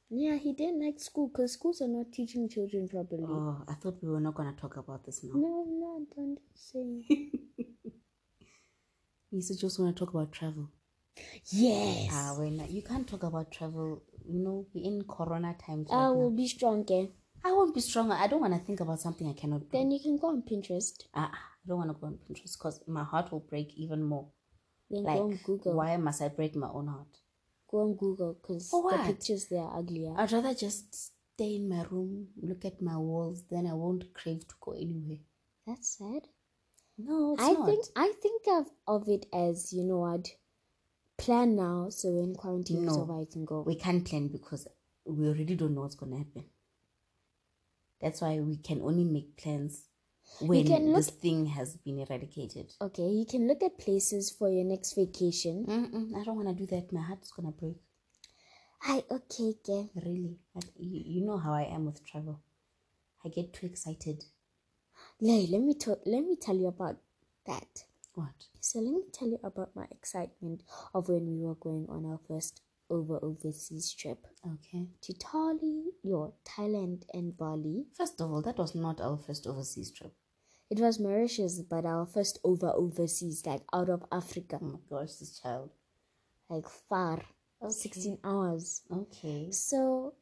Yeah, 0.09 0.35
he 0.37 0.53
didn't 0.53 0.81
like 0.83 0.99
school 0.99 1.27
because 1.27 1.53
schools 1.53 1.81
are 1.81 1.87
not 1.87 2.13
teaching 2.13 2.47
children 2.47 2.87
properly. 2.87 3.25
Oh, 3.27 3.61
I 3.67 3.73
thought 3.73 3.97
we 4.01 4.09
were 4.09 4.21
not 4.21 4.35
going 4.35 4.53
to 4.53 4.59
talk 4.59 4.77
about 4.77 5.05
this 5.05 5.23
now. 5.23 5.33
No, 5.35 5.65
no, 5.67 6.05
don't 6.15 6.39
say. 6.55 7.03
You 9.29 9.41
said 9.41 9.57
just 9.59 9.77
want 9.77 9.93
to 9.95 9.99
talk 10.05 10.13
about 10.13 10.31
travel. 10.31 10.69
yes. 11.51 12.09
Ah, 12.13 12.35
when 12.39 12.65
you 12.69 12.81
can't 12.81 13.05
talk 13.05 13.23
about 13.23 13.51
travel, 13.51 14.01
you 14.25 14.39
know, 14.39 14.65
we're 14.73 14.85
in 14.85 15.03
Corona 15.03 15.53
times. 15.59 15.89
I 15.91 15.97
right 15.97 16.15
will 16.15 16.29
now. 16.29 16.35
be 16.37 16.47
strong, 16.47 16.85
eh? 16.89 17.07
I 17.43 17.51
won't 17.51 17.75
be 17.75 17.81
stronger. 17.81 18.13
I 18.13 18.27
don't 18.27 18.39
want 18.39 18.53
to 18.53 18.59
think 18.59 18.79
about 18.79 19.01
something 19.01 19.27
I 19.29 19.33
cannot 19.33 19.61
do. 19.61 19.67
Then 19.73 19.91
you 19.91 19.99
can 20.01 20.17
go 20.17 20.27
on 20.29 20.43
Pinterest. 20.43 21.03
Ah, 21.13 21.29
I 21.33 21.67
don't 21.67 21.77
want 21.77 21.89
to 21.89 21.97
go 21.99 22.07
on 22.07 22.19
Pinterest 22.19 22.57
because 22.57 22.81
my 22.87 23.03
heart 23.03 23.31
will 23.33 23.41
break 23.41 23.73
even 23.75 24.01
more. 24.01 24.29
Then 24.89 25.03
Like, 25.03 25.17
go 25.17 25.23
on 25.25 25.39
Google. 25.45 25.73
why 25.75 25.97
must 25.97 26.21
I 26.21 26.29
break 26.29 26.55
my 26.55 26.69
own 26.69 26.87
heart? 26.87 27.17
Go 27.69 27.81
on 27.81 27.95
Google 27.95 28.33
because 28.33 28.69
the 28.71 29.03
pictures 29.05 29.47
there 29.47 29.62
are 29.62 29.79
uglier. 29.79 30.13
I'd 30.17 30.31
rather 30.31 30.53
just 30.53 30.95
stay 31.33 31.55
in 31.57 31.67
my 31.69 31.83
room, 31.91 32.29
look 32.41 32.63
at 32.65 32.81
my 32.81 32.97
walls, 32.97 33.43
then 33.50 33.67
I 33.67 33.74
won't 33.74 34.13
crave 34.13 34.47
to 34.47 34.55
go 34.62 34.71
anywhere. 34.71 35.19
That's 35.65 35.97
sad. 35.97 36.27
No, 36.97 37.33
it's 37.33 37.43
I 37.43 37.53
not. 37.53 37.65
think 37.65 37.86
I 37.95 38.13
think 38.21 38.41
of, 38.47 38.67
of 38.88 39.07
it 39.09 39.25
as 39.33 39.71
you 39.74 39.83
know 39.83 40.00
what, 40.00 40.29
plan 41.17 41.55
now 41.55 41.89
so 41.89 42.09
when 42.12 42.36
quarantine 42.36 42.86
is 42.86 42.95
No. 42.95 43.03
over 43.03 43.21
I 43.21 43.25
can 43.25 43.45
go. 43.45 43.62
we 43.62 43.75
can't 43.75 44.05
plan 44.05 44.29
because 44.29 44.67
we 45.05 45.27
already 45.27 45.55
don't 45.55 45.75
know 45.75 45.81
what's 45.81 45.95
going 45.95 46.12
to 46.13 46.17
happen. 46.19 46.45
That's 48.01 48.21
why 48.21 48.39
we 48.39 48.57
can 48.57 48.81
only 48.81 49.03
make 49.03 49.38
plans 49.38 49.87
when 50.39 50.65
can 50.65 50.93
this 50.93 51.10
thing 51.10 51.46
has 51.48 51.75
been 51.77 52.00
eradicated. 52.00 52.74
Okay, 52.81 53.03
you 53.07 53.25
can 53.25 53.48
look 53.48 53.63
at 53.63 53.77
places 53.77 54.29
for 54.29 54.50
your 54.50 54.65
next 54.65 54.93
vacation. 54.93 55.65
Mm-mm, 55.65 56.19
I 56.19 56.24
don't 56.24 56.36
want 56.36 56.50
to 56.50 56.53
do 56.53 56.67
that. 56.75 56.91
My 56.91 57.01
heart's 57.01 57.31
to 57.31 57.51
break. 57.51 57.77
I 58.84 59.03
okay, 59.10 59.55
okay. 59.60 59.89
Really. 59.96 60.38
You, 60.77 61.01
you 61.05 61.25
know 61.25 61.38
how 61.38 61.53
I 61.53 61.63
am 61.63 61.86
with 61.86 62.05
travel. 62.05 62.41
I 63.25 63.29
get 63.29 63.53
too 63.53 63.65
excited. 63.65 64.24
Lay, 65.19 65.48
let 65.48 65.62
me 65.62 65.74
tell 65.74 66.00
let 66.05 66.24
me 66.24 66.36
tell 66.36 66.55
you 66.55 66.67
about 66.67 66.98
that. 67.46 67.86
What? 68.13 68.48
So 68.60 68.79
let 68.79 68.93
me 68.93 69.03
tell 69.12 69.27
you 69.27 69.39
about 69.43 69.75
my 69.75 69.86
excitement 69.91 70.63
of 70.93 71.10
when 71.10 71.25
we 71.27 71.43
were 71.43 71.55
going 71.55 71.88
on 71.89 72.05
our 72.05 72.19
first 72.27 72.62
over 72.89 73.20
overseas 73.24 73.94
trip 73.94 74.25
Okay. 74.46 74.88
to 75.01 75.13
Tali, 75.13 75.86
your 76.03 76.34
Thailand 76.46 77.03
and 77.13 77.36
Bali. 77.38 77.86
First 77.94 78.20
of 78.22 78.32
all, 78.32 78.41
that 78.44 78.58
was 78.58 78.75
not 78.75 79.01
our 79.01 79.17
first 79.17 79.48
overseas 79.48 79.91
trip. 79.91 80.13
It 80.70 80.79
was 80.79 81.00
Mauritius, 81.00 81.62
but 81.62 81.86
our 81.86 82.06
first 82.06 82.39
over 82.44 82.70
overseas, 82.75 83.46
like 83.46 83.62
out 83.74 83.89
of 83.89 84.03
Africa, 84.12 84.60
Oh 84.62 84.65
my 84.65 84.79
gosh, 84.89 85.13
this 85.15 85.39
child. 85.39 85.70
like 86.50 86.67
far, 86.67 87.22
16 87.70 88.17
hours. 88.24 88.82
Okay. 88.91 89.51
So 89.51 90.13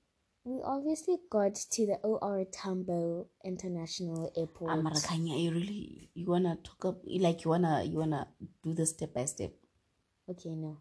we 0.44 0.62
obviously 0.64 1.18
got 1.32 1.56
to 1.56 1.86
the 1.88 1.96
OR 2.04 2.46
Tambo 2.52 3.28
International 3.44 4.32
Airport. 4.38 4.72
Ah, 4.72 4.76
Amarakanya, 4.78 5.42
you 5.42 5.52
really 5.52 6.10
you 6.14 6.28
wanna 6.28 6.58
talk 6.64 6.86
up 6.86 7.02
like 7.06 7.44
you 7.44 7.50
wanna 7.50 7.84
you 7.84 7.98
wanna 7.98 8.28
do 8.64 8.74
this 8.74 8.92
step 8.92 9.14
by 9.14 9.26
step. 9.26 9.52
Okay, 10.29 10.55
no. 10.55 10.79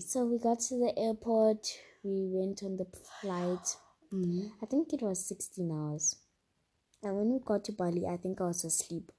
So 0.00 0.24
we 0.24 0.38
got 0.38 0.60
to 0.60 0.78
the 0.78 0.92
airport. 0.98 1.66
We 2.02 2.26
went 2.30 2.62
on 2.62 2.76
the 2.76 2.86
flight. 3.20 3.76
Mm-hmm. 4.12 4.46
I 4.62 4.66
think 4.66 4.92
it 4.92 5.02
was 5.02 5.26
16 5.26 5.70
hours. 5.70 6.16
And 7.02 7.16
when 7.16 7.30
we 7.32 7.40
got 7.44 7.64
to 7.64 7.72
Bali, 7.72 8.06
I 8.06 8.16
think 8.16 8.40
I 8.40 8.44
was 8.44 8.64
asleep. 8.64 9.12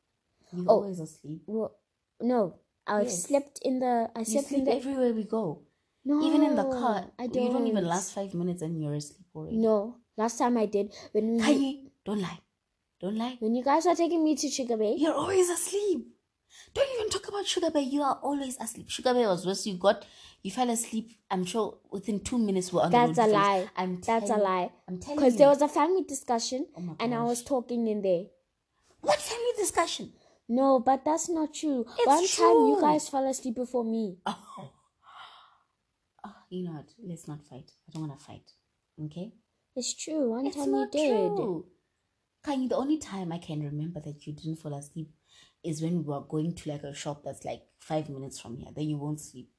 You 0.51 0.65
Oh. 0.67 0.81
always 0.81 0.99
asleep. 0.99 1.43
Well, 1.45 1.75
no, 2.21 2.55
I 2.87 3.01
Yes. 3.03 3.23
slept 3.23 3.59
in 3.63 3.79
the. 3.79 4.09
I 4.15 4.19
You 4.19 4.25
slept 4.25 4.51
in 4.51 4.63
the. 4.63 4.73
everywhere 4.73 5.13
we 5.13 5.23
go. 5.25 5.63
no, 6.05 6.23
Even 6.23 6.41
in 6.43 6.55
the 6.55 6.63
car. 6.63 7.11
I 7.19 7.23
You 7.23 7.29
don't. 7.29 7.43
You 7.43 7.49
don't 7.51 7.67
even 7.67 7.85
last 7.85 8.13
five 8.13 8.33
minutes 8.33 8.61
and 8.63 8.81
you're 8.81 8.95
asleep 8.95 9.27
already. 9.35 9.57
No, 9.57 9.97
last 10.17 10.37
time 10.39 10.57
I 10.57 10.65
did 10.65 10.93
when 11.11 11.35
we. 11.37 11.41
Kanye, 11.43 11.91
don't 12.05 12.21
lie. 12.21 12.39
Don't 12.99 13.15
lie. 13.17 13.35
When 13.39 13.53
you 13.53 13.63
guys 13.63 13.85
are 13.85 13.93
taking 13.95 14.23
me 14.23 14.35
to 14.35 14.49
Sugar 14.49 14.77
Bay, 14.77 14.95
You're 14.97 15.13
always 15.13 15.49
asleep. 15.49 16.07
Don't 16.77 16.99
even 16.99 17.09
talk 17.09 17.27
about 17.27 17.45
Sugar 17.47 17.71
Bay. 17.71 17.81
You 17.81 18.01
are 18.03 18.19
always 18.21 18.57
asleep. 18.59 18.89
Sugar 18.89 19.13
Bay 19.13 19.25
was 19.25 19.45
worse. 19.45 19.65
You 19.65 19.75
got, 19.77 20.05
you 20.43 20.51
fell 20.51 20.69
asleep. 20.69 21.11
I'm 21.31 21.43
sure 21.45 21.77
within 21.91 22.19
two 22.19 22.37
minutes 22.37 22.71
we're 22.71 22.83
on 22.83 22.91
that's 22.91 23.15
the 23.15 23.23
a 23.23 23.25
road. 23.25 23.31
to 23.31 23.37
lie. 23.39 23.69
I'm 23.75 24.01
That's 24.01 24.29
a 24.29 24.35
lie. 24.37 24.69
I'm 24.87 24.99
telling 24.99 25.15
you. 25.19 25.25
Because 25.25 25.37
there 25.37 25.47
was 25.49 25.61
a 25.61 25.67
family 25.67 26.03
discussion 26.03 26.67
Oh 26.77 26.95
and 26.99 27.13
I 27.15 27.23
was 27.23 27.43
talking 27.43 27.87
in 27.87 28.01
there. 28.01 28.25
what 29.01 29.19
family 29.19 29.51
discussion? 29.57 30.13
No, 30.49 30.79
but 30.79 31.03
that's 31.03 31.27
not 31.29 31.53
true. 31.53 31.85
It's 31.97 32.07
One 32.07 32.27
time 32.27 32.67
you 32.69 32.77
guys 32.79 33.09
fell 33.09 33.27
asleep 33.27 33.55
before 33.55 33.83
me. 33.83 34.17
Oh. 34.25 34.37
oh, 36.25 36.33
you 36.49 36.63
know 36.63 36.71
what? 36.73 36.85
Let's 37.03 37.27
not 37.27 37.43
fight. 37.43 37.71
I 37.87 37.91
don't 37.93 38.07
want 38.07 38.17
to 38.19 38.25
fight. 38.25 38.51
Okay? 39.05 39.33
It's 39.75 39.93
true. 39.95 40.29
One 40.29 40.45
It's 40.45 40.55
time 40.55 40.73
you 40.73 40.87
did. 40.91 41.07
true. 41.35 41.65
Kanye, 42.45 42.69
the 42.69 42.77
only 42.77 42.97
time 42.97 43.31
I 43.31 43.39
can 43.39 43.61
remember 43.61 43.99
that 43.99 44.25
you 44.25 44.33
didn't 44.33 44.57
fall 44.57 44.73
asleep 44.73 45.09
is 45.63 45.81
when 45.81 46.03
we're 46.03 46.19
going 46.21 46.53
to 46.53 46.69
like 46.69 46.83
a 46.83 46.93
shop 46.93 47.21
that's 47.23 47.43
like 47.45 47.61
five 47.79 48.09
minutes 48.09 48.39
from 48.39 48.57
here. 48.57 48.69
Then 48.75 48.89
you 48.89 48.97
won't 48.97 49.19
sleep. 49.19 49.49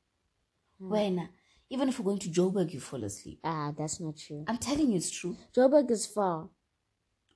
Hmm. 0.81 0.89
When 0.91 1.29
even 1.71 1.89
if 1.89 1.99
we're 1.99 2.05
going 2.07 2.19
to 2.21 2.29
Joburg, 2.31 2.73
you 2.73 2.81
fall 2.81 3.05
asleep. 3.05 3.41
Ah, 3.45 3.73
that's 3.77 4.01
not 4.01 4.17
true. 4.17 4.45
I'm 4.49 4.57
telling 4.59 4.91
you, 4.91 4.97
it's 4.97 5.11
true. 5.11 5.37
Joburg 5.55 5.91
is 5.91 6.07
far. 6.07 6.49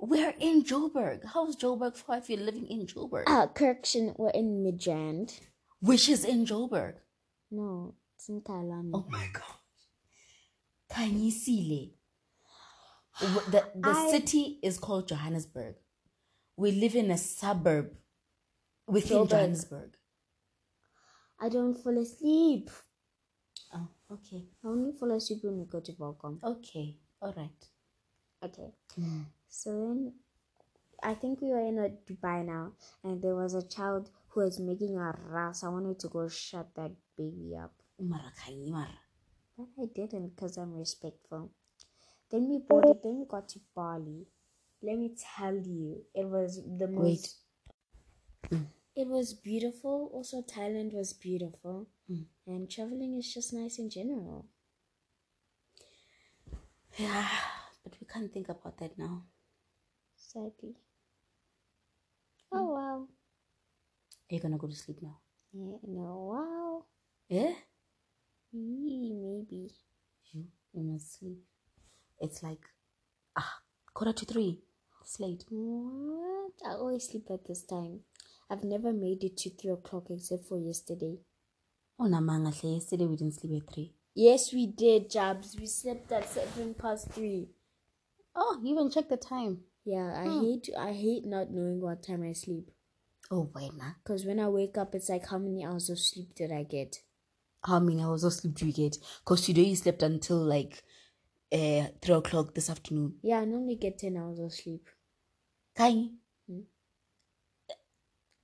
We're 0.00 0.34
in 0.40 0.64
Joburg. 0.64 1.24
How's 1.32 1.54
Joburg 1.56 1.96
far 1.96 2.16
if 2.18 2.28
you're 2.30 2.40
living 2.40 2.66
in 2.66 2.86
Joburg? 2.86 3.24
Ah, 3.26 3.46
correction, 3.46 4.14
we're 4.18 4.30
in 4.30 4.64
Midrand. 4.64 5.38
Which 5.80 6.08
is 6.08 6.24
in 6.24 6.46
Joburg. 6.46 6.94
No, 7.50 7.94
it's 8.16 8.28
in 8.28 8.40
Kyalami. 8.40 8.90
Oh 8.94 9.04
my 9.10 9.26
gosh. 9.32 9.44
Kanye 10.90 11.30
Sile. 11.30 11.90
W- 13.20 13.50
The, 13.50 13.64
the 13.74 13.88
I- 13.90 14.10
city 14.10 14.58
is 14.62 14.78
called 14.78 15.08
Johannesburg. 15.08 15.74
We 16.56 16.72
live 16.72 16.94
in 16.94 17.10
a 17.10 17.18
suburb 17.18 17.90
within 18.92 19.18
Joburg. 19.18 19.30
Johannesburg. 19.30 19.96
I 21.40 21.48
don't 21.48 21.74
fall 21.74 21.98
asleep. 21.98 22.70
Oh, 23.74 23.88
okay. 24.12 24.44
I 24.64 24.68
only 24.68 24.92
fall 24.92 25.10
asleep 25.12 25.40
when 25.42 25.58
we 25.58 25.64
go 25.64 25.80
to 25.80 25.92
Volcom. 25.92 26.42
Okay. 26.42 26.96
All 27.20 27.34
right. 27.36 27.62
Okay. 28.44 28.72
Mm. 29.00 29.24
So 29.48 29.70
then, 29.70 30.12
I 31.02 31.14
think 31.14 31.40
we 31.40 31.48
were 31.50 31.66
in 31.66 31.78
a 31.78 31.88
Dubai 31.88 32.44
now, 32.44 32.72
and 33.02 33.20
there 33.22 33.34
was 33.34 33.54
a 33.54 33.66
child 33.66 34.10
who 34.28 34.40
was 34.40 34.60
making 34.60 34.96
a 34.96 35.12
rush. 35.28 35.62
I 35.64 35.68
wanted 35.68 35.98
to 36.00 36.08
go 36.08 36.28
shut 36.28 36.68
that 36.76 36.92
baby 37.16 37.56
up, 37.56 37.72
but 37.98 38.20
I 39.58 39.86
didn't 39.94 40.34
because 40.34 40.56
I'm 40.56 40.74
respectful. 40.74 41.50
Then 42.30 42.48
we 42.48 42.58
boarded. 42.58 43.02
Then 43.02 43.18
we 43.20 43.26
got 43.26 43.48
to 43.50 43.60
Bali. 43.74 44.26
Let 44.82 44.98
me 44.98 45.14
tell 45.36 45.54
you, 45.54 46.02
it 46.14 46.26
was 46.26 46.60
the 46.78 46.88
most. 46.88 47.36
Mm. 48.50 48.66
It 48.94 49.08
was 49.08 49.34
beautiful. 49.34 50.10
Also, 50.14 50.42
Thailand 50.42 50.92
was 50.92 51.12
beautiful, 51.12 51.88
Mm. 52.08 52.26
and 52.46 52.70
traveling 52.70 53.14
is 53.18 53.32
just 53.32 53.52
nice 53.52 53.78
in 53.78 53.90
general. 53.90 54.48
Yeah, 56.98 57.28
but 57.82 57.96
we 58.00 58.06
can't 58.06 58.32
think 58.32 58.48
about 58.48 58.76
that 58.78 58.98
now. 58.98 59.24
Sadly. 60.16 60.76
Oh 62.52 62.70
wow. 62.72 63.08
Are 64.30 64.34
you 64.34 64.40
gonna 64.40 64.58
go 64.58 64.66
to 64.68 64.74
sleep 64.76 65.00
now? 65.02 65.18
Yeah, 65.52 65.78
no, 65.86 66.28
wow. 66.32 66.84
Yeah? 67.28 67.54
Yee, 68.52 69.14
maybe. 69.14 69.70
You, 70.32 70.44
you 70.72 70.82
must 70.82 71.18
sleep. 71.18 71.38
It's 72.20 72.42
like 72.42 72.64
ah 73.36 73.62
quarter 73.94 74.12
to 74.12 74.24
three. 74.26 74.60
It's 75.02 75.18
late. 75.20 75.44
What? 75.50 76.52
I 76.64 76.72
always 76.74 77.08
sleep 77.08 77.26
at 77.30 77.44
this 77.46 77.62
time. 77.64 78.00
I've 78.52 78.64
never 78.64 78.92
made 78.92 79.24
it 79.24 79.38
to 79.38 79.50
three 79.50 79.70
o'clock 79.70 80.08
except 80.10 80.44
for 80.44 80.58
yesterday. 80.58 81.16
Oh 81.98 82.04
namanga 82.04 82.50
hle, 82.52 82.74
yesterday 82.74 83.06
we 83.06 83.16
didn't 83.16 83.34
sleep 83.40 83.62
at 83.62 83.72
three. 83.72 83.94
Yes, 84.14 84.52
we 84.52 84.66
did, 84.66 85.08
Jabs. 85.10 85.56
We 85.58 85.66
slept 85.66 86.12
at 86.12 86.28
seven 86.28 86.74
past 86.74 87.08
three. 87.12 87.48
Oh, 88.34 88.60
you 88.62 88.74
even 88.74 88.90
check 88.90 89.08
the 89.08 89.16
time. 89.16 89.64
Yeah, 89.84 90.12
I 90.22 90.26
Hmm. 90.28 90.40
hate 90.42 90.68
I 90.78 90.92
hate 90.92 91.24
not 91.24 91.50
knowing 91.50 91.80
what 91.80 92.02
time 92.02 92.22
I 92.22 92.34
sleep. 92.34 92.70
Oh 93.30 93.48
wait 93.54 93.72
nah. 93.74 93.92
Cause 94.04 94.26
when 94.26 94.38
I 94.38 94.48
wake 94.48 94.76
up, 94.76 94.94
it's 94.94 95.08
like 95.08 95.26
how 95.28 95.38
many 95.38 95.64
hours 95.64 95.88
of 95.88 95.98
sleep 95.98 96.34
did 96.34 96.52
I 96.52 96.64
get? 96.64 97.02
How 97.64 97.80
many 97.80 98.02
hours 98.02 98.24
of 98.24 98.34
sleep 98.34 98.54
do 98.54 98.66
you 98.66 98.72
get? 98.74 98.98
Because 99.20 99.46
today 99.46 99.62
you 99.62 99.76
slept 99.76 100.02
until 100.02 100.44
like 100.44 100.82
uh, 101.52 101.86
3 102.02 102.14
o'clock 102.16 102.54
this 102.54 102.68
afternoon. 102.68 103.14
Yeah, 103.22 103.38
I 103.40 103.44
normally 103.46 103.76
get 103.76 103.98
ten 103.98 104.16
hours 104.18 104.38
of 104.40 104.52
sleep. 104.52 104.88
Kai, 105.74 106.10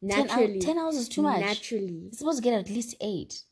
10, 0.06 0.10
hou- 0.10 0.26
Naturally, 0.26 0.58
10 0.60 0.78
hours 0.78 0.96
is 0.96 1.08
too 1.08 1.22
much. 1.22 1.40
Naturally, 1.40 2.00
You're 2.04 2.12
supposed 2.12 2.38
to 2.38 2.42
get 2.44 2.54
at 2.58 2.70
least 2.70 2.94
8. 3.00 3.42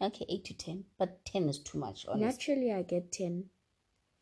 Okay, 0.00 0.26
8 0.28 0.44
to 0.44 0.54
10. 0.54 0.84
But 0.98 1.24
10 1.24 1.48
is 1.48 1.58
too 1.58 1.78
much, 1.78 2.06
honestly. 2.06 2.26
naturally, 2.26 2.72
I 2.72 2.82
get 2.82 3.10
ten. 3.12 3.44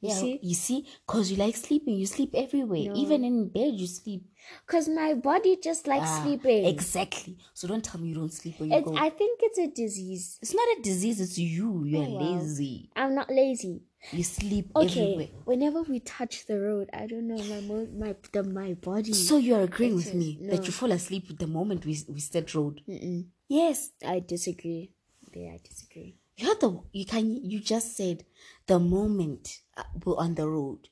You 0.03 0.11
yeah, 0.11 0.15
see? 0.15 0.39
you 0.43 0.55
see? 0.55 0.87
Because 1.07 1.31
you 1.31 1.39
like 1.39 1.57
sleeping. 1.57 1.95
You 1.97 2.07
sleep 2.07 2.31
everywhere. 2.35 2.85
No. 2.85 2.95
Even 2.97 3.25
in 3.25 3.49
bed, 3.49 3.75
you 3.75 3.87
sleep. 3.87 4.25
Cause 4.67 4.89
my 4.89 5.15
body 5.15 5.57
just 5.63 5.87
likes 5.87 6.09
Ah, 6.11 6.23
sleeping. 6.23 6.67
Exactly. 6.67 7.39
So 7.55 7.67
don't 7.67 7.83
tell 7.83 7.99
me 8.01 8.09
you 8.11 8.15
don't 8.15 8.33
sleep 8.33 8.61
when 8.61 8.71
you 8.71 8.77
It's, 8.77 8.87
go. 8.87 8.95
I 8.97 9.09
think 9.11 9.41
it's 9.43 9.59
a 9.59 9.67
disease. 9.69 10.39
it's 10.43 10.55
not 10.55 10.69
a 10.79 10.83
disease, 10.83 11.19
it's 11.21 11.39
you. 11.39 11.85
You're 11.87 12.05
Oh, 12.05 12.11
wow. 12.11 12.39
lazy. 12.39 12.91
I'm 12.95 13.15
not 13.15 13.31
lazy. 13.31 13.83
You 14.13 14.23
sleep 14.23 14.71
Okay, 14.77 15.13
everywhere. 15.13 15.29
whenever 15.45 15.83
we 15.83 16.01
touch 16.01 16.47
the 16.47 16.61
road, 16.61 16.89
I 16.93 17.07
don't 17.07 17.27
know 17.27 17.43
my 17.43 17.61
mo- 17.61 17.89
my 17.93 18.15
the, 18.33 18.43
my 18.45 18.75
body. 18.75 19.13
So 19.13 19.37
you're 19.37 19.63
agreeing 19.63 19.97
with 19.97 20.15
me 20.15 20.39
is. 20.41 20.51
that 20.51 20.67
you 20.67 20.73
fall 20.73 20.93
asleep 20.93 21.39
the 21.39 21.47
moment 21.47 21.85
we 21.85 21.99
we 22.09 22.21
stepped 22.21 22.55
road. 22.55 22.83
Mm-mm. 22.89 23.27
Yes, 23.49 23.91
I 24.07 24.21
disagree. 24.21 24.93
Yeah, 25.35 25.53
I 25.55 25.61
disagree. 25.63 26.17
you 26.37 26.47
heard 26.47 26.61
the 26.61 26.81
you 26.93 27.05
can 27.05 27.45
you 27.45 27.61
just 27.61 27.97
said 27.97 28.25
the 28.67 28.79
moment 28.79 29.61
uh, 29.77 29.83
we're 30.05 30.17
on 30.17 30.35
the 30.35 30.49
road. 30.49 30.89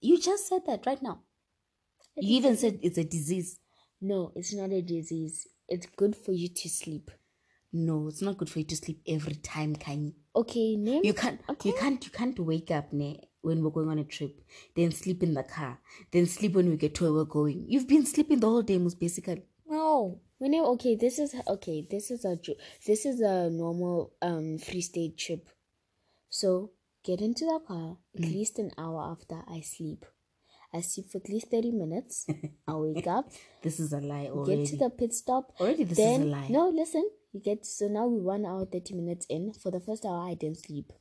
You 0.00 0.20
just 0.20 0.48
said 0.48 0.62
that 0.66 0.86
right 0.86 1.02
now. 1.02 1.20
You 2.16 2.36
even 2.36 2.56
said 2.56 2.78
it's 2.82 2.98
a 2.98 3.04
disease. 3.04 3.58
No, 4.00 4.32
it's 4.36 4.52
not 4.54 4.70
a 4.70 4.82
disease. 4.82 5.48
It's 5.68 5.86
good 5.96 6.14
for 6.14 6.32
you 6.32 6.48
to 6.48 6.68
sleep. 6.68 7.10
No, 7.72 8.06
it's 8.08 8.22
not 8.22 8.38
good 8.38 8.50
for 8.50 8.60
you 8.60 8.64
to 8.66 8.76
sleep 8.76 9.00
every 9.08 9.34
time, 9.34 9.74
Kanye. 9.74 10.14
Okay. 10.36 10.76
You 11.04 11.14
can't 11.14 11.40
Okay. 11.48 11.68
you 11.70 11.74
can't 11.78 12.04
you 12.04 12.10
can't 12.10 12.38
wake 12.40 12.70
up 12.70 12.92
ne, 12.92 13.28
when 13.42 13.62
we're 13.62 13.70
going 13.70 13.88
on 13.88 13.98
a 13.98 14.04
trip, 14.04 14.40
then 14.74 14.90
sleep 14.90 15.22
in 15.22 15.34
the 15.34 15.42
car, 15.44 15.78
then 16.10 16.26
sleep 16.26 16.54
when 16.54 16.68
we 16.70 16.76
get 16.76 16.94
to 16.96 17.04
where 17.04 17.12
we're 17.12 17.24
going. 17.24 17.64
You've 17.68 17.86
been 17.88 18.04
sleeping 18.06 18.40
the 18.40 18.48
whole 18.48 18.62
day, 18.62 18.78
most 18.78 18.98
basically. 18.98 19.44
No. 19.68 20.20
Whenever 20.38 20.66
okay, 20.74 20.96
this 20.96 21.18
is 21.18 21.34
okay. 21.46 21.86
This 21.88 22.10
is 22.10 22.24
a 22.24 22.36
this 22.86 23.06
is 23.06 23.20
a 23.20 23.48
normal 23.50 24.12
um 24.20 24.58
free 24.58 24.80
state 24.80 25.16
trip. 25.16 25.48
So 26.28 26.72
get 27.04 27.20
into 27.20 27.44
the 27.44 27.60
car 27.66 27.96
at 28.16 28.20
least 28.22 28.58
an 28.58 28.72
hour 28.76 29.00
after 29.12 29.40
I 29.48 29.60
sleep. 29.60 30.04
I 30.72 30.80
sleep 30.80 31.10
for 31.12 31.18
at 31.18 31.28
least 31.28 31.50
thirty 31.52 31.70
minutes. 31.70 32.26
I 32.68 32.74
wake 32.74 33.06
up, 33.06 33.30
This 33.62 33.78
is 33.78 33.92
a 33.92 34.00
lie 34.00 34.26
already. 34.32 34.62
get 34.62 34.70
to 34.70 34.76
the 34.76 34.90
pit 34.90 35.14
stop. 35.14 35.52
already 35.60 35.84
this 35.84 35.96
then 35.98 36.22
is 36.22 36.26
a 36.26 36.30
lie. 36.30 36.48
no, 36.50 36.68
listen. 36.70 37.08
You 37.34 37.40
get 37.40 37.66
so 37.66 37.88
now 37.88 38.06
we 38.06 38.20
one 38.20 38.46
hour 38.46 38.64
thirty 38.64 38.94
minutes 38.94 39.26
in. 39.28 39.52
For 39.52 39.72
the 39.72 39.80
first 39.80 40.04
hour, 40.04 40.30
I 40.30 40.34
didn't 40.34 40.58
sleep. 40.58 40.92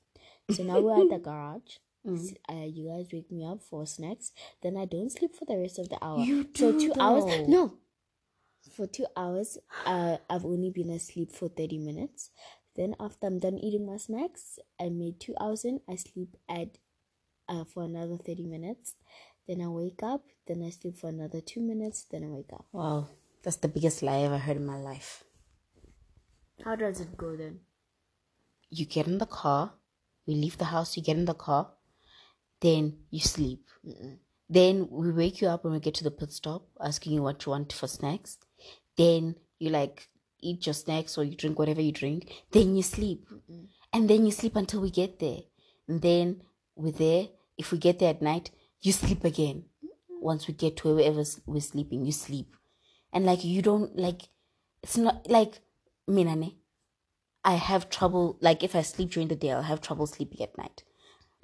So 0.50 0.64
now 0.64 0.80
we're 0.80 1.00
at 1.04 1.10
the 1.12 1.20
garage. 1.24 1.78
Mm. 2.06 2.36
Uh, 2.50 2.66
you 2.66 2.90
guys 2.90 3.08
wake 3.14 3.32
me 3.32 3.46
up 3.46 3.62
for 3.62 3.86
snacks. 3.86 4.32
Then 4.64 4.76
I 4.76 4.86
don't 4.86 5.12
sleep 5.12 5.36
for 5.36 5.46
the 5.46 5.58
rest 5.58 5.78
of 5.78 5.90
the 5.90 6.04
hour. 6.04 6.20
You 6.20 6.46
do, 6.46 6.72
so 6.74 6.80
two 6.80 6.94
hours. 7.00 7.48
No, 7.48 7.76
for 8.76 8.88
two 8.88 9.06
hours. 9.16 9.60
Uh, 9.86 10.18
I've 10.28 10.44
only 10.44 10.72
been 10.72 10.90
asleep 10.90 11.32
for 11.32 11.50
thirty 11.50 11.78
minutes. 11.78 12.32
Then 12.76 12.96
after 13.00 13.28
I'm 13.28 13.38
done 13.38 13.60
eating 13.60 13.86
my 13.86 13.98
snacks, 13.98 14.58
I 14.82 14.90
made 14.90 15.20
two 15.20 15.36
hours 15.40 15.64
in. 15.64 15.82
I 15.88 15.98
sleep 15.98 16.36
at 16.50 16.80
uh 17.48 17.64
for 17.64 17.84
another 17.84 18.18
thirty 18.18 18.48
minutes. 18.48 18.96
Then 19.48 19.62
I 19.62 19.68
wake 19.68 20.02
up. 20.02 20.24
Then 20.48 20.64
I 20.64 20.72
sleep 20.72 20.98
for 20.98 21.10
another 21.10 21.42
two 21.42 21.62
minutes. 21.62 22.08
Then 22.10 22.24
I 22.24 22.28
wake 22.28 22.54
up. 22.54 22.66
Wow, 22.72 23.10
that's 23.44 23.58
the 23.58 23.68
biggest 23.68 24.02
lie 24.02 24.14
I 24.14 24.24
ever 24.24 24.40
heard 24.40 24.58
in 24.58 24.66
my 24.66 24.78
life. 24.78 25.24
How 26.64 26.76
does 26.76 27.02
it 27.02 27.18
go 27.18 27.36
then? 27.36 27.60
You 28.70 28.86
get 28.86 29.08
in 29.08 29.18
the 29.18 29.26
car, 29.26 29.74
we 30.26 30.36
leave 30.36 30.58
the 30.58 30.66
house, 30.66 30.96
you 30.96 31.04
get 31.04 31.18
in 31.18 31.26
the 31.26 31.34
car, 31.34 31.72
then 32.62 32.98
you 33.12 33.20
sleep. 33.20 33.68
Then 34.50 34.88
we 34.90 35.12
wake 35.12 35.42
you 35.42 35.48
up 35.48 35.64
when 35.64 35.74
we 35.74 35.80
get 35.80 35.96
to 35.96 36.04
the 36.04 36.12
pit 36.12 36.32
stop, 36.32 36.66
asking 36.80 37.14
you 37.14 37.22
what 37.22 37.46
you 37.46 37.52
want 37.52 37.74
for 37.74 37.88
snacks. 37.88 38.38
Then 38.98 39.36
you 39.60 39.70
like 39.70 40.08
eat 40.40 40.66
your 40.66 40.74
snacks 40.74 41.18
or 41.18 41.24
you 41.24 41.36
drink 41.36 41.60
whatever 41.60 41.82
you 41.82 41.92
drink. 41.92 42.32
Then 42.52 42.76
you 42.76 42.84
sleep. 42.84 43.28
And 43.92 44.10
then 44.10 44.26
you 44.26 44.32
sleep 44.32 44.56
until 44.56 44.82
we 44.82 44.90
get 44.90 45.20
there. 45.20 45.40
And 45.88 46.02
then 46.02 46.42
we're 46.76 46.92
there. 46.92 47.28
If 47.58 47.72
we 47.72 47.78
get 47.78 48.00
there 48.00 48.12
at 48.12 48.22
night, 48.22 48.52
you 48.82 48.92
sleep 48.92 49.24
again. 49.24 49.66
Once 50.22 50.48
we 50.48 50.54
get 50.54 50.78
to 50.78 50.96
wherever 50.96 51.24
we're 51.46 51.62
sleeping, 51.62 52.06
you 52.06 52.12
sleep. 52.12 52.56
And 53.12 53.26
like 53.26 53.44
you 53.44 53.62
don't 53.62 53.96
like 53.98 54.24
it's 54.82 54.98
not 54.98 55.30
like 55.30 55.60
Minane. 56.10 56.56
I 57.46 57.56
have 57.56 57.90
trouble 57.90 58.38
like 58.42 58.64
if 58.64 58.76
I 58.76 58.82
sleep 58.84 59.12
during 59.12 59.28
the 59.30 59.36
day, 59.36 59.52
I'll 59.52 59.64
have 59.64 59.82
trouble 59.82 60.08
sleeping 60.08 60.42
at 60.42 60.58
night. 60.58 60.84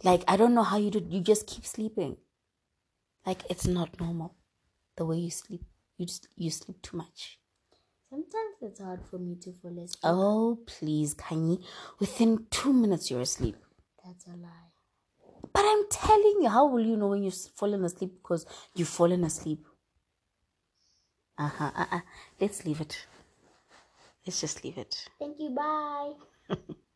Like 0.03 0.23
I 0.27 0.37
don't 0.37 0.55
know 0.55 0.63
how 0.63 0.77
you 0.77 0.91
do 0.91 1.05
you 1.09 1.21
just 1.21 1.47
keep 1.47 1.65
sleeping. 1.65 2.17
Like 3.25 3.43
it's 3.49 3.67
not 3.67 3.99
normal. 3.99 4.35
the 4.97 5.05
way 5.05 5.17
you 5.17 5.31
sleep. 5.31 5.63
You 5.97 6.05
just 6.05 6.27
you 6.35 6.51
sleep 6.51 6.81
too 6.81 6.97
much. 6.97 7.39
Sometimes 8.09 8.55
it's 8.61 8.79
hard 8.79 9.01
for 9.09 9.19
me 9.19 9.35
to 9.43 9.53
fall 9.61 9.71
asleep. 9.79 9.99
Oh 10.03 10.59
please, 10.65 11.15
Kanye. 11.15 11.63
Within 11.99 12.47
two 12.51 12.73
minutes 12.73 13.09
you're 13.11 13.21
asleep. 13.21 13.57
That's 14.05 14.25
a 14.27 14.31
lie. 14.31 14.71
But 15.53 15.63
I'm 15.65 15.85
telling 15.89 16.37
you, 16.41 16.49
how 16.49 16.67
will 16.67 16.85
you 16.85 16.97
know 16.97 17.07
when 17.07 17.23
you've 17.23 17.35
fallen 17.55 17.83
asleep 17.85 18.11
because 18.21 18.45
you've 18.75 18.89
fallen 18.89 19.23
asleep? 19.23 19.65
Uh-huh. 21.37 21.71
Uh-uh. 21.75 22.01
Let's 22.39 22.65
leave 22.65 22.81
it. 22.81 23.05
Let's 24.29 24.41
just 24.41 24.63
leave 24.63 24.77
it. 24.77 25.09
Thank 25.17 25.39
you. 25.39 25.49
Bye. 25.49 26.13